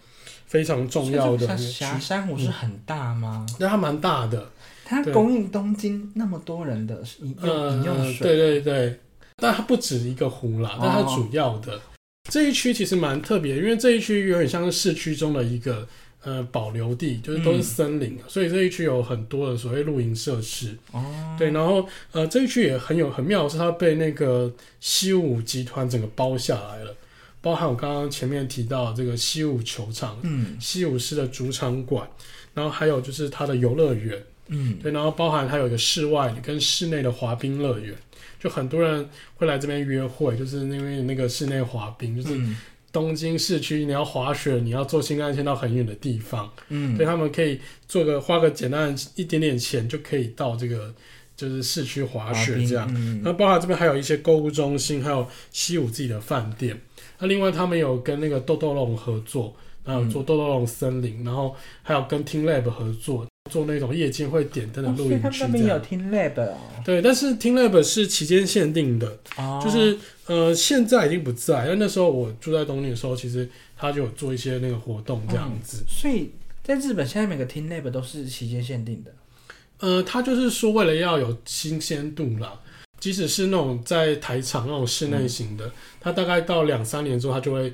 [0.45, 1.57] 非常重要的。
[1.57, 3.45] 霞山湖是很大吗？
[3.59, 4.51] 那、嗯、它蛮大的。
[4.87, 8.99] 它供应东京那么多人的饮饮用水，对对对，
[9.37, 11.81] 但它不止一个湖啦，但它主要的、哦、
[12.29, 15.87] 这一区其实蛮特别，因为这一区有点像是市区中的一个
[16.25, 20.75] 呃保留地，就是都是森林，嗯、所以这一区有很多的所谓露营设施。
[20.91, 21.01] 哦，
[21.39, 26.93] 对，然后呃这一区也很有很妙的是，它被那个西武集团整个包下来了，
[27.41, 32.05] 包含我刚刚前面提到的这个西武球场，嗯，西武市的主场馆，
[32.53, 34.21] 然后还有就是它的游乐园。
[34.47, 37.95] 嗯，对，然后包含它有一个室外跟室内的滑冰乐园，
[38.39, 42.39] 就很多人会来这边约会，就是因为那个室内滑冰，就是
[42.95, 50.93] 东京市区你要滑雪，你要坐新干线到很远的地方，嗯，所以他们可以做个花个简单一点点钱就可以到这个
[51.35, 52.89] 就是市区滑雪这样。
[52.95, 56.79] 嗯，那包含这边还有一些购物中心，还有西武自己的饭店。
[57.19, 59.53] 那另外他们有跟那个豆豆龙合作，
[59.83, 61.53] 然后做豆豆龙森林，然后
[61.83, 63.27] 还有跟 teamLab 合作。
[63.51, 65.15] 做那种夜间会点灯的露营区。
[65.17, 66.57] 哦、他们那边有 teamLab 哦。
[66.83, 69.95] 对，但是 teamLab 是期间限定的，哦、就是
[70.27, 75.77] 呃现在已经不在，因为那时候我住在东京的时候，其实他就有做一些那个活动这样子。
[75.81, 76.31] 嗯、所以
[76.63, 79.11] 在日本现在每个 teamLab 都是期间限定的。
[79.79, 82.59] 呃，他就是说为了要有新鲜度啦。
[82.97, 87.71] 即使是那种在台场那种室内型的，他、嗯、大概到两三年之后，他就会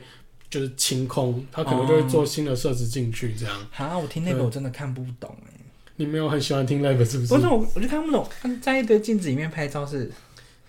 [0.50, 3.56] 就是清空，他可能就会做新的设置进去这样。
[3.72, 5.54] 好、啊，我听那个我真的看不懂哎。
[5.96, 7.34] 你没有很喜欢听 live 是不是？
[7.36, 8.28] 不是我，我就看不懂。
[8.60, 10.12] 在一堆镜子里面拍照是，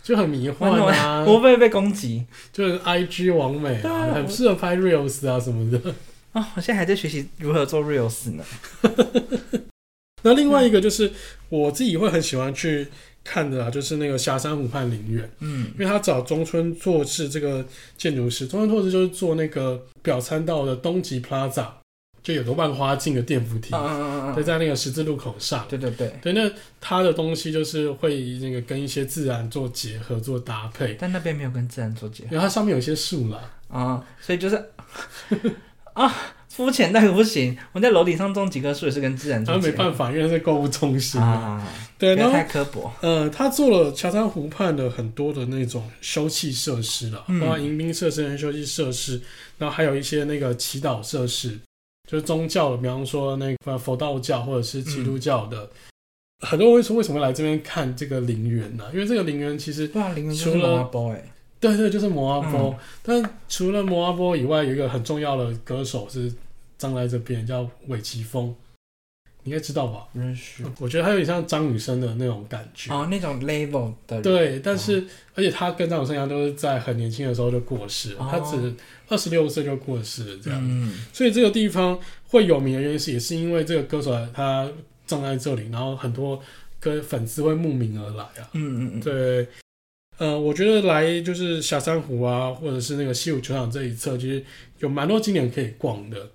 [0.02, 1.24] 就很迷幻啊。
[1.24, 5.78] 不会被攻击，就是 IG 王美很适合拍 reels 啊什么的。
[6.32, 8.44] 啊、哦，我现在还在学习如何做 reels 呢。
[10.24, 11.10] 那另外一个就是
[11.48, 12.88] 我自己会很喜欢去。
[13.24, 17.64] 看的啊，就是那个霞山湖畔林园，嗯，因为他找中村拓志这个
[17.96, 21.68] 建筑师，中村拓志就是做那个表参道的东极 Plaza，
[22.22, 34.70] 就有个万花镜的电扶梯，嗯嗯嗯，就在那个十字路口上，对对对，对，那它的东西就是会那个跟一些自然做结合、做搭配，但那边没有跟自然做结合，因为它上面有一些树啦，啊，所以就是
[35.94, 36.14] 啊。
[36.52, 39.42] 肤浅那个不行，我在楼顶上种几棵树也是跟自然。
[39.42, 41.66] 他没办法，因为是购物中心啊。
[41.96, 42.92] 对，然后太刻薄。
[43.00, 49.18] 呃，他做了乔山湖畔的很多的那种休憩设施了，包括迎宾设施跟休憩设施，
[49.56, 51.58] 然后还有一些那个祈祷设施，
[52.12, 55.62] 就是宗教的，比方说那个佛道教或者是基督教的。
[55.62, 55.70] 嗯、
[56.46, 58.84] 很多人会说，为什么来这边看这个陵园呢？
[58.92, 60.90] 因为这个陵园其实对啊，陵园除了
[61.58, 62.68] 对对，就是摩阿波。
[62.68, 66.30] 嗯、但除了摩阿波以外，有一个很重要的歌手是
[66.76, 68.54] 葬在这边，叫尾崎丰，你
[69.44, 70.06] 应该知道吧？
[70.12, 70.62] 认识。
[70.78, 74.20] 我觉得他有点像张雨生的那种感觉哦，那种 level 的。
[74.20, 78.74] 对，但是、哦、而且他跟张雨生一样，都是在很年轻的时候就过世了，哦、他只
[79.08, 80.60] 二十六岁就过世了，这样。
[80.62, 80.94] 嗯。
[81.12, 84.70] 所以这个地方会有名的原因是，也是因为这个歌手他
[85.06, 86.40] 葬在这里，然后很多
[86.78, 88.50] 跟粉丝会慕名而来啊。
[88.52, 89.00] 嗯嗯嗯。
[89.00, 89.46] 对。
[90.18, 94.44] 呃，我觉得来就是霞山湖啊，或者是那个西武球场这一侧，其实
[94.78, 96.30] 有蛮多景点可以逛的。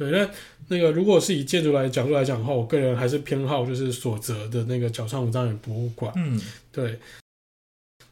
[0.00, 0.30] 对，那
[0.68, 6.10] 那个如果是以建筑来角度来讲的话，我个人还是偏好就是所泽的那个角川五藏野博物馆。
[6.16, 6.40] 嗯，
[6.72, 6.98] 对。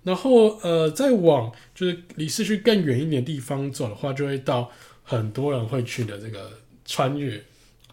[0.02, 4.70] 然后呃，再往就是离市区更远一点地方走的话，就会到
[5.02, 6.52] 很多人会去的这个
[6.84, 7.42] 穿越。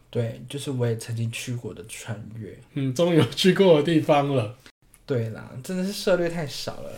[0.10, 2.54] 对，就是我也曾经去过的穿越。
[2.74, 4.58] 嗯，终于有去过的地方了。
[5.06, 6.98] 对啦，真的是涉猎太少了啦。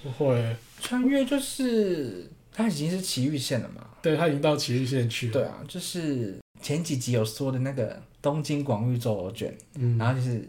[0.00, 3.84] 不会，穿越就是它已经是奇遇线了嘛？
[4.06, 5.32] 对，他已经到崎玉县去了。
[5.32, 10.48] 对啊，就是前几集有说的那个东京广域周游券，嗯，然后就是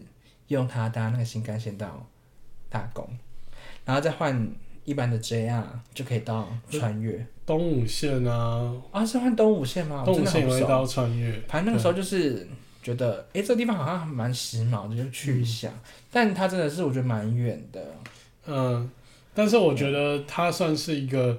[0.50, 2.06] 用它搭那个新干线到
[2.70, 3.10] 大宫，
[3.84, 4.48] 然后再换
[4.86, 7.26] 一般的 JR 就可以到穿越。
[7.48, 8.72] 东武线啊？
[8.92, 10.04] 啊，是换东武线吗？
[10.06, 11.32] 东武线也会到穿越。
[11.48, 12.48] 反正那个时候就是
[12.84, 15.70] 觉得，哎对，这个地方好像蛮时髦的，就去一下。
[15.70, 15.80] 嗯、
[16.12, 17.84] 但它真的是我觉得蛮远的，
[18.46, 18.88] 嗯。
[19.34, 21.38] 但是我觉得它算是一个，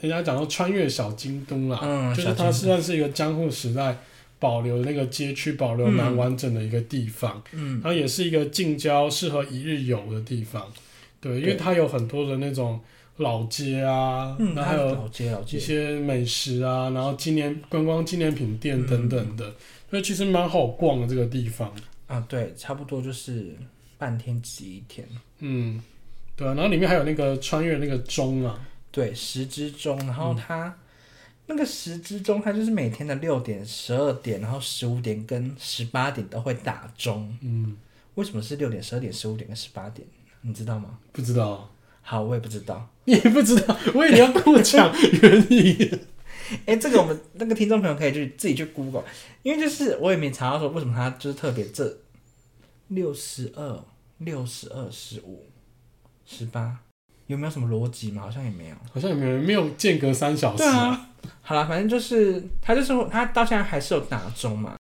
[0.00, 3.96] 人家讲到穿越小京都啦，嗯，就是它算是一个江户时代
[4.38, 10.70] 保留那个街区保留蛮完整的一个地方，嗯，然后也是一个近郊适合一日游的地方，
[11.20, 12.80] 对，因为它有很多的那种
[13.16, 15.56] 老街啊，嗯，然后还有老街老街。
[15.56, 19.52] 一些美食啊，然后纪念观光纪念品店等等的，
[19.90, 21.72] 所以其实蛮好逛的这个地方。
[22.06, 23.56] 啊，对，差不多就是
[23.98, 25.06] 半天挤一天，
[25.40, 25.82] 嗯。
[26.36, 28.56] 对啊，然后里面还有那个穿越那个钟啊，
[28.98, 30.74] 对，十之钟，然后它、嗯、
[31.46, 37.32] 那个十之钟，它就是每天的六点、十二点，然后十五点跟十八点都会打钟。
[37.40, 37.76] 嗯，
[38.16, 40.04] 为什么是六点、十二点、十五点跟十八点？
[40.40, 40.98] 你知道吗？
[41.12, 41.70] 不知道。
[42.02, 42.90] 好，我也不知道。
[43.04, 45.96] 你也不知道，我以为你要跟我讲原理。
[46.66, 49.04] 哎，这个我们那个听众朋友可以去自己去 Google，
[49.44, 51.98] 因为就是我也没查到说为什么它就是特别这
[52.88, 53.84] 六十二、
[54.18, 55.46] 六十二、十五。
[56.30, 56.78] 十八，
[57.28, 58.22] 有没有什么逻辑嘛？
[58.22, 60.58] 好像也没有，好像也没有，没有间隔三小时。
[60.58, 61.10] 对啊，
[61.40, 64.76] 好了，反正就是他就是他到现在还是有打钟嘛，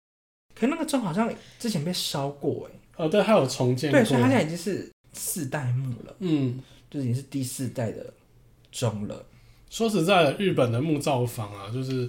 [0.55, 1.29] 可是那个钟好像
[1.59, 2.79] 之前被烧过哎。
[2.97, 3.99] 哦，对，还有重建过。
[3.99, 6.15] 对，所以他现在已经是四代目了。
[6.21, 8.13] 嗯，就已经是第四代的
[8.71, 9.25] 钟了。
[9.69, 12.09] 说实在的，日本的木造房啊，就是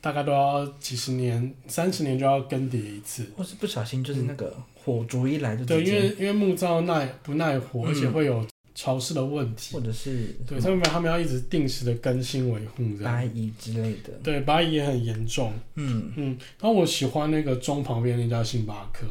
[0.00, 4.46] 大概都要几十年、三十年就要更迭一次，或是不小心就是那个。
[4.56, 8.42] 嗯火烛一来就对，因为因为木造耐不耐火，而且会有
[8.74, 15.52] 潮湿的问题，或者是对，他们他们要一直定时的更新维护，白蚁之类的，对，白蚁也很严重。
[15.74, 19.06] 嗯嗯，然后我喜欢那个钟旁边那家星巴克，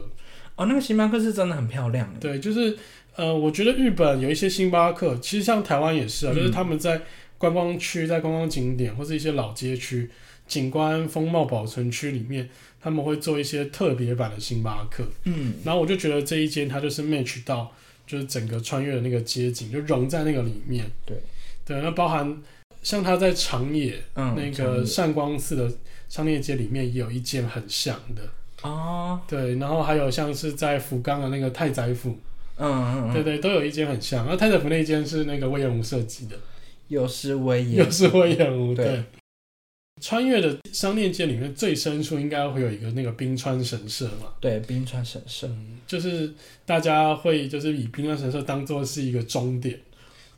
[0.56, 2.13] 哦，那个星巴克是真的很漂亮。
[2.19, 2.78] 对，就是
[3.15, 7.02] 呃，我觉得日本有一些星巴克，其实像台湾也是啊，就是他们在
[7.38, 10.10] 观光区、在观光景点或是一些老街区。
[10.48, 12.50] 景观风貌保存区里面，
[12.82, 15.08] 他们会做一些特别版的星巴克。
[15.26, 17.72] 嗯，然后我就觉得这一间它就是 match 到，
[18.10, 20.84] 就是整个穿越的那个街景，就融在那个里面。
[21.06, 21.15] 对
[21.63, 22.41] 对，那包含
[22.82, 25.72] 像他在长野、嗯、那个善光寺的
[26.10, 28.24] 商业街里面也有一间很像的。
[28.63, 32.17] 哦，对，然后还有像是在福冈的那个太宰府，
[32.58, 34.26] 嗯嗯嗯，对对，都有一间很像。
[34.26, 36.36] 然后太宰府那一间是那个隈研吾设计的，
[36.88, 38.86] 又是隈研，又是隈研吾，对。
[38.86, 39.04] 对
[39.99, 44.33] 穿越的商店街里面最深处应该会有一个那个冰川神社嘛？
[44.39, 46.33] 对，冰川神社，嗯，就是
[46.65, 49.79] 大家会就是以冰川神社当做是一个终点。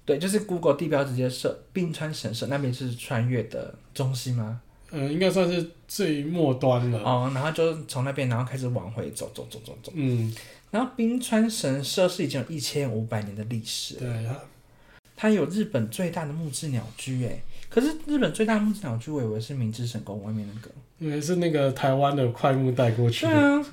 [0.03, 4.59] 对，就是 Google 地标直接设冰川神社那边是穿越的中心吗？
[4.89, 6.99] 嗯，应该算是最末端了。
[6.99, 9.91] 哦，然后就从那边然后开始往回走，走，走，走，走。
[9.95, 10.35] 嗯，
[10.71, 13.93] 然后冰川神社是已经有一千五百年的历史。
[13.95, 14.39] 对啊，
[15.15, 17.41] 它有日本最大的木质鸟居，哎。
[17.73, 23.31] 可是日本最大的木质鸟居，我以为是明治神宫外面那个，以为是那个台湾的快木带过去的。
[23.31, 23.65] 对啊，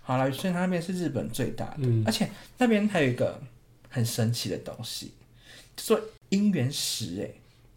[0.00, 2.26] 好了，所以它那边是日本最大的，嗯、而且
[2.56, 3.38] 那边还有一个
[3.90, 5.12] 很神奇的东西，
[5.76, 7.28] 叫做姻缘石，哎，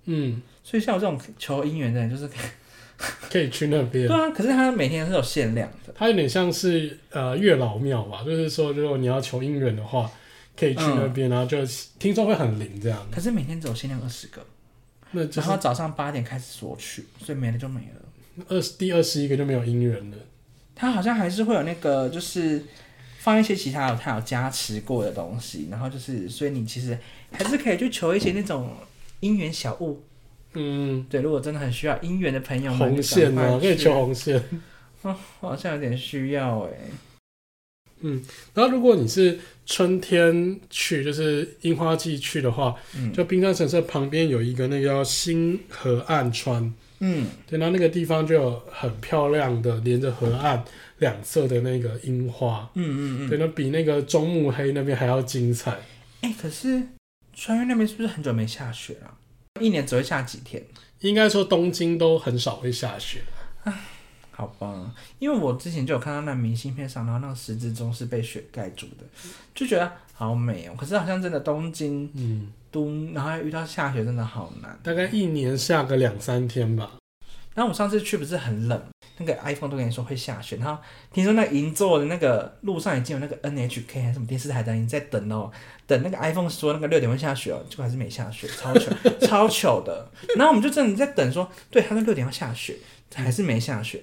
[0.06, 2.48] 嗯，所以像我这种求姻缘的人，就是可以，
[3.30, 4.08] 可以去那边。
[4.08, 10.10] 对啊，可是它每天是有限量的，它有点像是呃月老庙吧，就是说如果你要求姻缘的话，
[10.56, 11.58] 可以去那边，嗯、然后就
[12.00, 13.06] 听说会很灵这样。
[13.12, 14.42] 可是每天只有限量二十个。
[15.12, 18.46] 那就是、然后早上八点开始索取，所以没了就没了。
[18.50, 20.17] 二十第二十一个就没有姻缘了。
[20.76, 22.63] 他好像还是会有那个，就是
[23.20, 26.98] 放一些其他有他有加持过的东西，然后就是，所以你其实
[27.32, 28.76] 还是可以去求一些那种
[29.22, 30.04] 姻缘小物。
[30.54, 33.60] 嗯，对，如果真的很需要姻缘的朋友们，红线啊？
[33.60, 34.41] 可以求红线。
[35.04, 36.72] 哦，好像有点需要哎。
[38.02, 50.64] 嗯，然后如果你是春天去，就是樱花季去的话，嗯，就冰川神社旁边有一个那个叫新河岸川，嗯，对，然后那个地方就有很漂亮的连着河岸
[51.00, 55.72] 两侧的那个樱花，嗯嗯嗯，对，那比那个中目黑那边还要精彩。
[56.22, 56.82] 哎、欸，可是
[57.36, 59.14] 川越那边是不是很久没下雪了？
[59.60, 60.64] 一年只会下几天？
[61.02, 63.20] 应该说东京都很少会下雪。
[64.38, 69.04] 好棒，因为我之前就有看到那明信片上，然后那个十字钟是被雪盖住的，
[69.56, 70.76] 就觉得好美哦。
[70.78, 76.91] 可是好像真的东京，嗯，都然后遇到下雪真的好难，大概一年下个两三天吧。
[77.56, 78.80] 然后我上次去不是很冷，
[79.17, 80.80] 那个 iPhone 都跟你说会下雪，然后
[81.12, 85.52] 听说那银座的那个路上已经有那个 NHK 还是什么电视台的人在等哦，
[85.88, 88.91] 等那个 iPhone 说那个六点会下雪哦，结果还是没下雪，超糗，
[89.26, 90.08] 超糗的。
[90.36, 92.78] 然后我们就真的在等说，对，他说六点要下雪。
[93.13, 94.02] 还是没下雪，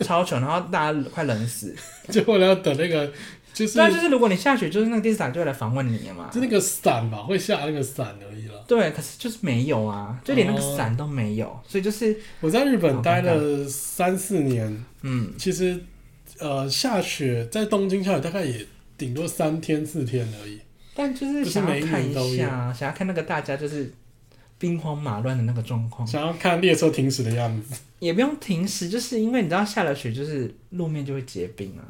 [0.00, 1.74] 超穷，然后大家快冷死，
[2.08, 3.12] 就为了要等那个，
[3.52, 8.64] 就是，对，就是如果你下雪，就是那个电视台就会来访问你嘛，就那个伞吧，会下那个伞而已了。
[8.66, 15.78] 对，可是就是没有啊，就连那个伞都没有，哦、所以就是我在日本待了三四年，嗯，其实
[16.38, 18.64] 呃下雪在东京下雪大概也
[18.96, 20.60] 顶多三天四天而已，
[20.94, 23.92] 但就是想要看一下，想要看那个大家就是。
[24.58, 31.84] 兵荒马乱的那个状况，想要看列车停驶的样子，也不用停驶，就是因为你知道下了雪，就是路面就会结冰啊，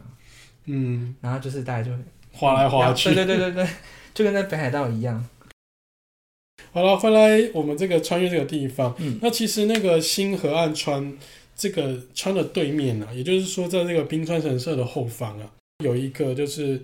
[0.65, 1.99] 嗯，然后就是大家就会
[2.33, 3.69] 滑来滑去， 对对对对对，
[4.13, 5.25] 就跟在北海道一样。
[6.73, 11.17] 好了，回来我们这个穿越这个地方，嗯，那其实那个新河岸川
[11.55, 15.49] 这个川的对面啊，也就是说在这个冰川神社的后方啊，
[15.85, 16.83] 有一个就是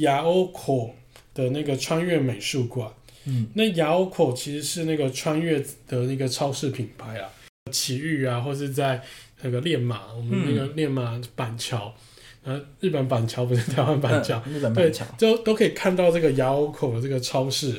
[0.00, 0.94] 雅欧口
[1.32, 2.90] 的那个穿越美术馆。
[3.30, 7.28] 嗯，那 YAOKO 其实是那个穿越的那个超市品牌啊，
[7.70, 9.02] 奇遇啊，或是在
[9.42, 11.94] 那个练马，我们那个练马板桥，
[12.42, 17.78] 呃，日本板桥不是台湾板桥，日本板桥，就都可以看到这个 YAOKO 的这个超市。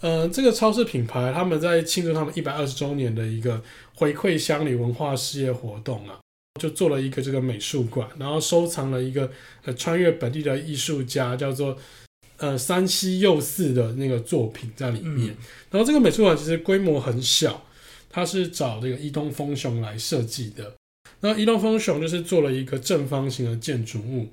[0.00, 3.62] 呃，这个超市品牌他们在庆祝他们一百二十周年的一个
[3.94, 6.18] 回馈乡里文化事业活动啊，
[6.58, 9.30] 就做了一个这个美术馆，然后收藏了一个
[9.64, 11.76] 呃穿越本地的艺术家叫做。
[12.38, 15.36] 呃，山西佑四的那个作品在里面，嗯、
[15.70, 17.64] 然后这个美术馆其实规模很小，
[18.10, 20.70] 它是找这个伊东丰雄来设计的。
[21.20, 24.28] 那伊东丰雄就是做了一个正方形的建筑物，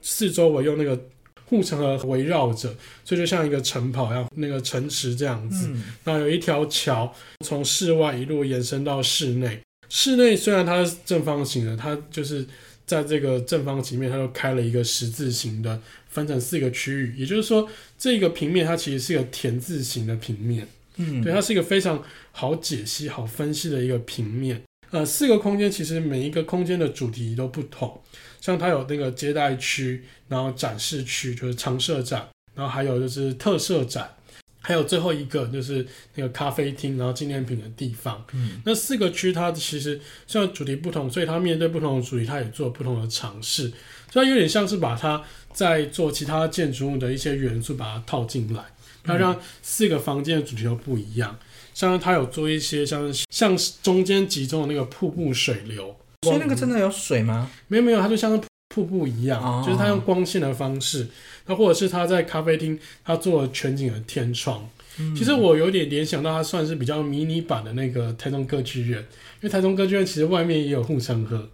[0.00, 0.98] 四周围用那个
[1.44, 5.66] 护城河围绕着，所以就像一个城堡一样，那个城池这样子。
[5.68, 9.60] 嗯、然后有一条桥从室外一路延伸到室内，
[9.90, 12.46] 室内虽然它是正方形的，它就是
[12.86, 15.78] 在这个正方形面，它就开了一个十字形的。
[16.12, 17.66] 分成四个区域，也就是说，
[17.98, 24.62] 这个平面它其实是一个田字形的平面，嗯，对，它是一个非常好解析、好分析的一个平面。
[24.90, 27.98] 呃，四个空间其实每一个空间的主题都不同，
[28.42, 34.14] 像它有那个接待区，然后展示区就是常设展，然后还有就是特设展，
[34.60, 38.22] 还有最后一个就是那个咖啡厅，然后纪念品的地方。
[38.34, 43.72] 嗯，那四个区它其实虽然主题不同，所以它面对不同的主题，它也做不同的尝试。
[44.10, 48.62] 所以它有点像是把它在做其他建筑物的一些元素，把它套进来，
[49.04, 51.38] 它让四个房间的主题都不一样。
[51.74, 57.50] 像它有做一些像像中间集中的那个瀑布水流，所以那个真的有水吗？
[57.68, 58.42] 没有没有，它就像是
[58.74, 61.08] 瀑布一样，哦、就是它用光线的方式。
[61.46, 64.68] 那或者是他在咖啡厅，他做了全景的天窗。
[64.98, 71.48] 嗯、其实我有点联想到，它算是比较迷你版的那个台中歌剧院，因为台中歌剧院其实外面也有护城河，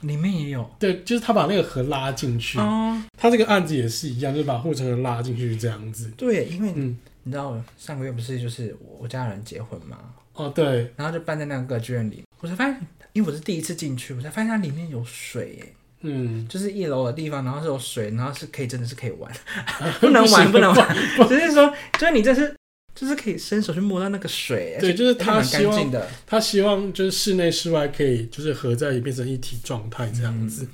[0.00, 0.68] 里面也有。
[0.78, 2.58] 对，就是他把那个河拉进去。
[2.58, 3.02] 哦。
[3.16, 6.10] 他这个案子也是一样，就是把护城河拉进去这样子。
[6.16, 9.98] 对，因为嗯，你知道上个月不是就是我家人结婚嘛？
[10.34, 10.92] 哦，对。
[10.96, 12.80] 然后就办在那个歌剧院里，我才发现，
[13.12, 15.74] 因为我是第一次进去，我才发现它里面有水耶。
[16.02, 19.30] 嗯，就是一楼的地方，然后是有水，然后是可以真的是可以玩，
[20.00, 20.96] 不能玩不能玩，
[21.28, 22.56] 只是说，就是你这是
[23.00, 30.64] 就是可以伸手去摸到那个水，对，就是他希望的，他希望就是室内室外可以就是合在变成一体状态这样子。
[30.64, 30.68] 嗯、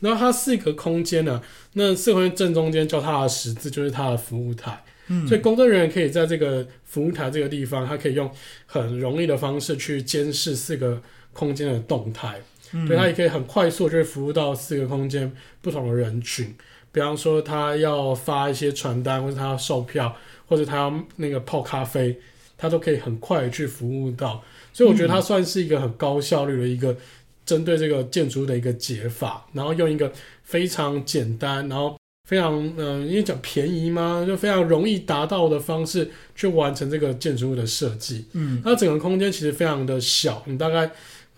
[0.00, 1.40] 然后它四个空间呢，
[1.74, 8.28] 那四个空间正中间叫它的十字，就是它的服务台，嗯，所以工作人员可以在这个服务台这个地方，他可以用
[8.66, 11.00] 很容易的方式去监视四个
[11.32, 12.40] 空间的动态。
[12.88, 16.52] 对，他也可以很快速就是服务到四个空间不同的人群，
[16.90, 20.14] 比方说他要发一些传单，或者他要售票，
[20.48, 22.18] 或者他要那个泡咖啡，
[22.56, 24.42] 他都可以很快去服务到。
[24.72, 26.96] 所以我觉得它算是一个很高效率的一个
[27.46, 31.96] 针对这个建筑的一个解法，然后用一个非常简单，然后
[32.28, 38.24] 非常嗯，因为讲便宜嘛，就非常容易达到的方式去完成这个建筑物的设计。
[38.32, 40.90] 嗯，它整个空间其实非常的小，你大概。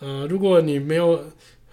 [0.02, 1.22] 呃，如果你没有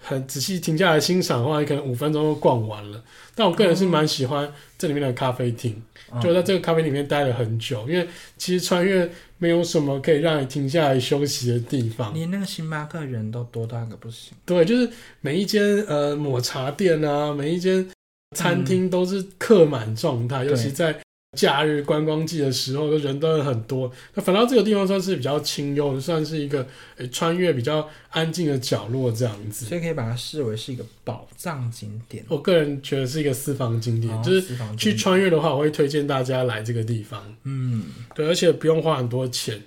[0.00, 3.02] 很仔细停下来欣赏的话，你可能五分钟就逛完了。
[3.34, 5.80] 但我个人是蛮喜欢这里面的咖啡厅，
[6.12, 12.12] 嗯、就在这个咖啡里面待了很久，因为其实穿越没有什么可以让你停下来休息的地方。
[12.14, 14.32] 连那个星巴克人都多到个不行。
[14.44, 14.90] 对，就是
[15.20, 17.88] 每一间呃抹茶店啊，每一间
[18.36, 20.98] 餐厅都是客满状态，嗯、尤其在。
[21.38, 23.92] 假日观光季的时候，人都很多。
[24.14, 26.62] 那反倒这个地方算是比较清幽，算是一个
[26.96, 32.24] 诶、欸、穿越比较安静的角落这样子，所以可以把它视为是一个宝藏景点。
[32.28, 37.22] 我个人觉得是一个私房景点，哦、就是去穿越的话，我会推荐大家来这个地方。
[37.44, 37.84] 嗯，
[38.16, 39.62] 对，而且不用花很多钱，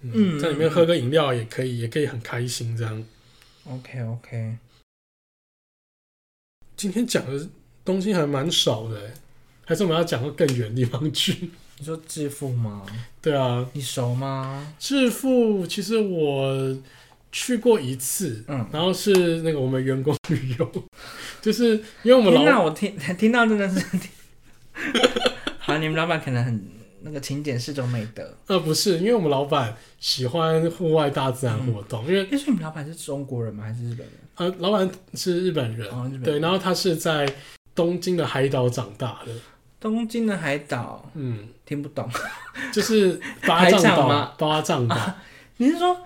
[0.00, 3.04] 嗯，嗯在里面喝个饮料也可以，也可以很开心这样。
[3.64, 4.56] OK OK，
[6.74, 7.48] 今天讲的
[7.84, 9.14] 东西还蛮少的、欸。
[9.64, 11.50] 还是我们要讲到更远的地方去？
[11.78, 12.82] 你说致富吗？
[13.20, 14.72] 对啊，你熟吗？
[14.78, 16.76] 致富其实我
[17.32, 20.72] 去过一次，嗯，然后是那个我们员工旅游，
[21.42, 21.70] 就是
[22.02, 22.44] 因为我们老……
[22.44, 23.84] 那我听听到真的是，
[25.58, 26.62] 好，你们老板可能很
[27.00, 28.36] 那个勤俭是种美德。
[28.46, 33.64] 呃，不是，因为我们老板喜欢户外大自然活动，嗯、因为因为你们老板是中国人吗？
[33.64, 34.08] 还是日本人？
[34.36, 37.26] 呃，老板是日本人，哦、日本人对，然后他是在
[37.74, 39.32] 东京的海岛长大的。
[39.82, 42.08] 东京的海岛，嗯，听不懂，
[42.72, 44.32] 就是八丈岛吗？
[44.38, 45.16] 八丈岛、啊，
[45.56, 45.96] 你是说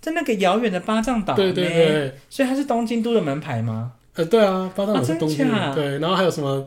[0.00, 1.34] 在那个遥远的八丈岛？
[1.36, 3.92] 对对对，所以它是东京都的门牌吗？
[4.14, 5.48] 呃，对啊，八丈岛是东京。
[5.48, 6.66] 的，啊、对，然后还有什么？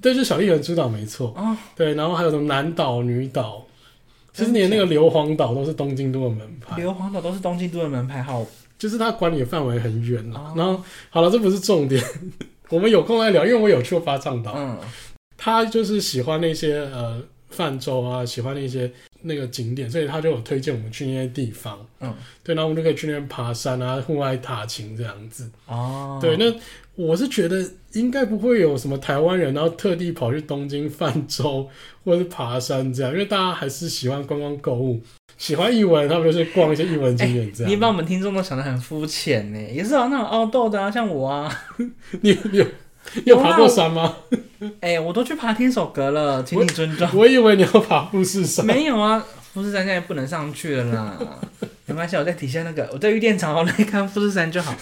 [0.00, 3.62] 对，就是小笠原诸岛没错，哦，对，然后还有什么南岛、女岛，
[4.32, 8.44] 其实连那个硫磺岛都是东京都的门牌，硫磺岛都是东京都的门牌号，
[8.78, 10.40] 就是它管理的范围很远了。
[10.40, 12.02] 哦、然后好了，这不是重点，
[12.70, 14.78] 我们有空来聊，因为我有去过八丈岛，嗯。
[15.44, 17.20] 他就是喜欢那些呃
[17.50, 18.88] 泛舟啊，喜欢那些
[19.22, 21.84] 那个景点，所以他就有推荐我们去那些地方。
[21.98, 22.14] 嗯，
[22.44, 25.50] 对，然后我们就可以去那边爬山啊，户外踏青这样子。
[25.66, 26.54] 哦，对，那
[26.94, 31.68] 我是觉得应该不会有什么台湾人，然后特地跑去东京泛舟
[32.04, 35.00] 或者是爬山这样，因为大家还是喜欢观光购物，
[35.36, 37.68] 喜欢译文，他们就是逛一些译文景点这样。
[37.68, 41.52] 欸、你把我们听众都想得很肤浅呢，也是有那种凹豆的啊，像我啊，
[42.22, 42.64] 你有。
[43.26, 44.16] 有爬过山吗？
[44.80, 47.08] 哎、欸，我都去爬天守阁了，请你尊重。
[47.12, 48.64] 我，我以为你要爬富士山。
[48.64, 51.18] 没有啊，富士山现在不能上去了啦。
[51.86, 54.74] 没关系，我在底下那个，我在玉电厂我来看富士山就好。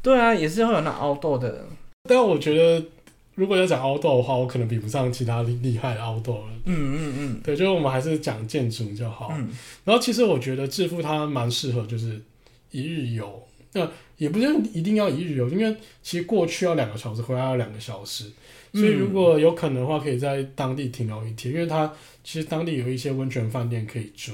[0.00, 1.66] 对啊，也是会有那 outdoor 的。
[2.08, 2.86] 但我觉得，
[3.34, 6.48] 如果要讲 outdoor 的话，我可能比不上其他厉厉害的 outdoor 了。
[6.64, 7.40] 嗯嗯嗯。
[7.44, 9.32] 对，就是我们还是讲建筑就好。
[9.36, 9.50] 嗯。
[9.84, 12.22] 然后其实我觉得致富它蛮适合，就是
[12.70, 13.42] 一日游。
[13.72, 13.86] 那
[14.18, 18.24] 也不是一定要一日游，因为其实过去要两个小时，回来要两个小时，
[18.72, 21.90] 所以如果有可能的话，可以在当地停留一天，因为它
[22.22, 24.32] 其实当地有一些温泉饭店可以住，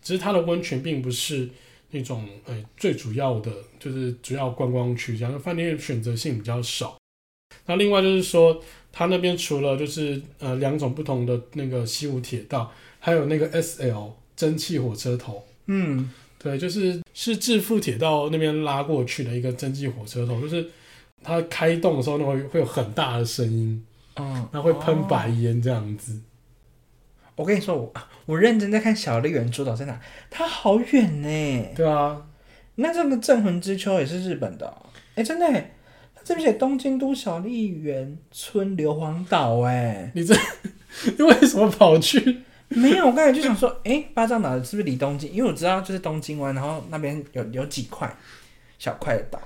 [0.00, 1.48] 只是它的温泉并不是
[1.90, 6.96] 那种诶、欸、最主要的，就是主要观光区这样，饭店选择性比较少。
[7.66, 8.62] 那另外就是说，
[8.92, 15.44] 它那边除了就是呃两种不同的那个西武铁道，还有那个 SL 蒸汽火车头。
[15.66, 16.10] 嗯，
[16.44, 20.68] 对，就是是致富铁道那边拉过去的一个蒸汽火车头，就是
[21.22, 23.82] 它开动的时候，那会会有很大的声音，
[24.16, 26.20] 嗯，然后会喷白烟这样子。
[27.34, 27.90] 我跟你说，我
[28.26, 31.68] 我认真在看小笠原诸岛在哪，它好远呢。
[31.74, 32.26] 对啊，
[32.74, 34.70] 那这个镇魂之秋也是日本的，
[35.14, 35.46] 哎，真的，
[36.14, 40.34] 它这边写东京都小笠原村硫磺岛，哎，你这
[41.16, 42.42] 你为什么跑去？
[42.74, 45.30] 没有，我刚才就想说， 哎，八丈岛是不是离东京？
[45.32, 48.14] 因为我知道就是东京湾，然后那边有有几块
[48.78, 49.40] 小块的岛，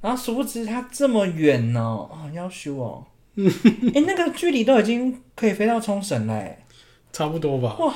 [0.00, 3.06] 然后殊不知它这么远呢，哦，要修哦，
[3.36, 6.58] 哎，那个距离都已经可以飞到冲绳嘞。
[7.12, 7.76] 差不多吧。
[7.78, 7.94] 哇！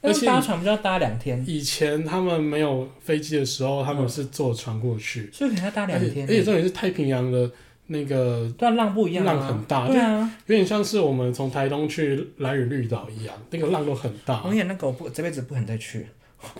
[0.00, 1.44] 而且搭船不就要搭两天？
[1.46, 6.26] 以前他们没有飞机的时候，他们是坐船过去，嗯、所以可能要搭两天。
[6.26, 7.50] 而且重点是太平洋的
[7.86, 14.42] 那个，对，浪不一样，浪很大，对啊，有点像是我们从台东去兰屿绿岛一样，那个浪都很大。
[14.44, 16.06] 我演那个，我不这辈子不可能再去。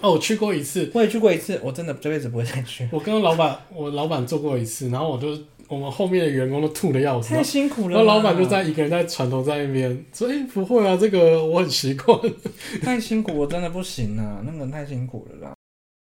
[0.00, 2.88] 哦，我去过一次，我也去过一次，我真的这辈子不会再去。
[2.92, 5.38] 我跟老板，我老板做过一次，然后我就。
[5.66, 7.96] 我们后面的员工都吐的要死，太辛苦了。
[7.96, 12.20] 然后老板就在一个人在船头在那边说：“哎，不会啊，这个我很习惯。
[12.84, 15.54] ”太辛苦，我真的不行啊，那个人太辛苦了啦，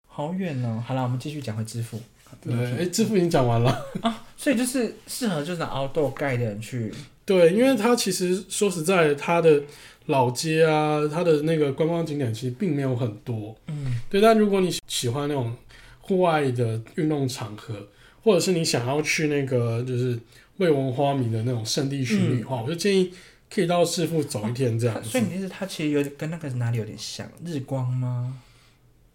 [0.07, 0.81] 好远哦。
[0.85, 1.99] 好了，我们继续讲回致富。
[2.41, 6.93] 对，哎，致富已经讲完了啊，所以就是适合就是 outdoor guide 的人去。
[7.25, 9.61] 对，因为它其实说实在，它的
[10.05, 13.53] 老街啊，它的那个观光景点其实并没有很多。
[13.67, 14.21] 嗯，对。
[14.21, 15.53] 但如果你喜欢那种
[15.99, 17.87] 户外的运动场合，
[18.23, 20.17] 或者是你想要去那个就是
[20.57, 23.11] 未闻花名的那种圣地巡礼的话，嗯、我就建议
[23.53, 25.09] 可以到致富走一天这样子。
[25.09, 28.39] 所以你意思它其实有点跟那个哪里有点像日光吗？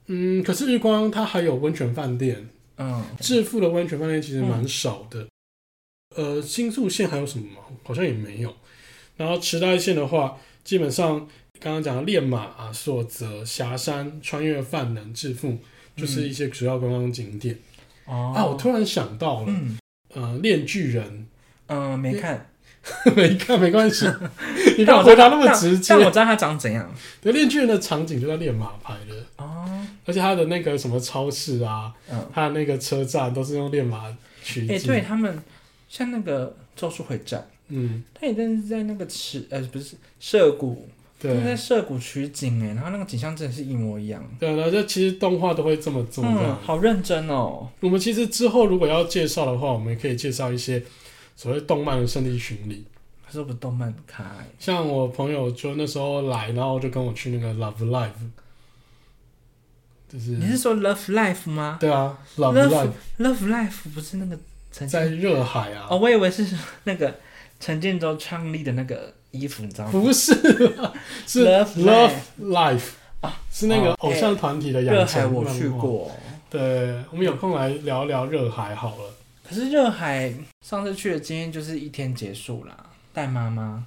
[0.08, 2.48] 嗯，可是日光它还有温泉饭店。
[2.82, 5.26] 嗯，致富的温泉饭店其实蛮少的。
[6.16, 7.62] 嗯、呃，新宿线还有什么吗？
[7.82, 8.54] 好像也没有。
[9.16, 11.28] 然后池袋线的话，基本上
[11.60, 15.58] 刚刚讲的练马啊、所泽、霞山、穿越饭能、致富，
[15.96, 17.58] 就是一些主要观光景点。
[18.04, 18.44] 哦、啊！
[18.44, 19.78] 我突然想到了，嗯，
[20.14, 21.26] 呃，练巨人，
[21.66, 22.51] 嗯、呃，没看，
[23.14, 24.06] 没看，没关系。
[24.76, 26.92] 你看我回答那么直接，但我知道他长怎样。
[27.20, 29.64] 对，链锯人的场景就在练马牌的哦，
[30.04, 34.04] 而且他的那个什么超市啊，嗯，他的那个车站都是用练马
[34.42, 34.74] 取景。
[34.74, 35.42] 哎、欸，对他们，
[35.88, 40.88] 像那个《咒术回战》，嗯，他也真是在那个池，呃，不是涩谷。
[41.20, 44.20] 对，在涩谷取景哎，然后那个景象真的是一模一样。
[44.40, 47.68] 对，然后就其实动画都会这么做，嗯、好认真哦。
[47.78, 50.82] 我们其实之后如果要介绍的话，我们也可以介绍一些
[51.36, 52.84] 所谓动漫的圣地巡礼。
[53.26, 58.10] 可是我不是动漫咖，像我朋友就那时候来，然后就跟我去那个 Love Life，
[60.08, 61.78] 就是你是说 Love Life 吗？
[61.80, 64.38] 对啊，Love Life Love Life 不是那个
[64.70, 65.86] 在热海啊？
[65.90, 66.46] 哦，我以为是
[66.84, 67.18] 那个
[67.58, 69.14] 陈建州创立的那个。
[69.32, 69.92] 衣服你知道吗？
[69.92, 70.34] 不是，
[71.26, 72.88] 是 Love Life
[73.22, 74.94] 啊，是那个偶像团体的养成。
[74.94, 76.12] 热海我去过，
[76.50, 79.04] 对，我们有空来聊聊热海好了。
[79.52, 80.32] 可是热海
[80.62, 82.74] 上次去的经验就是一天结束啦，
[83.12, 83.84] 带妈妈，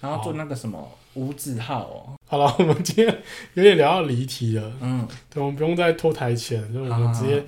[0.00, 2.14] 然后坐那个什么五子号哦。
[2.28, 3.22] 好了，我们今天
[3.54, 7.44] 有点聊到离题了，嗯，对，我们不用再拖台前，就我们直接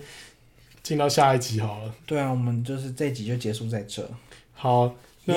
[0.82, 1.94] 进到下一集好了。
[2.04, 4.04] 对啊，我们就是这一集就结束在这。
[4.52, 4.92] 好。
[5.26, 5.36] 那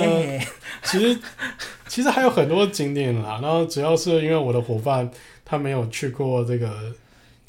[0.85, 1.19] 其实
[1.87, 5.07] 其实还有很多景点啦，然后主要是因为我的伙伴
[5.45, 6.95] 他没有去过这个，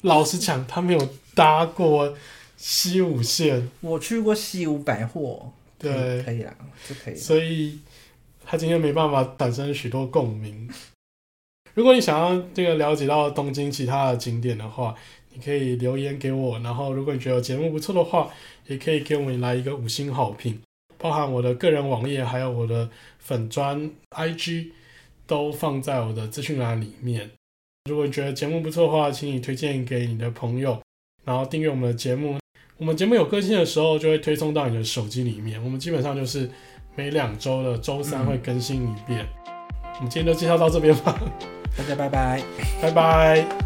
[0.01, 2.13] 老实讲他没有搭过
[2.57, 3.69] 西武线。
[3.81, 6.55] 我去过西武百货，对，可以啦，
[6.87, 7.15] 就可以。
[7.15, 7.79] 所以
[8.45, 10.69] 他今天没办法产生许多共鸣。
[11.75, 14.95] 如果你想要这个了解到东京其他的景点的话，
[15.33, 16.57] 你可以留言给我。
[16.59, 18.29] 然后如果你觉得节目不错的话，
[18.67, 20.61] 也可以给我们来一个五星好评。
[20.97, 22.89] 包含我的个人网页，还有我的
[23.19, 24.71] 粉砖 IG，
[25.27, 27.29] 都放在我的资讯栏里面。
[27.89, 30.81] 如果你觉得节目不错的话，请你推荐给你的朋友，
[31.25, 32.39] 然后订阅我们的节目。
[32.77, 35.63] 我们节目有更新的时候，就会推送到你的手机里面。
[35.63, 36.49] 我们基本上就是
[36.95, 39.25] 每两周的周三会更新一遍。
[39.45, 39.53] 嗯、
[39.95, 41.17] 我们今天就介绍到这边吧，
[41.77, 42.43] 大家拜拜，
[42.81, 43.64] 拜拜。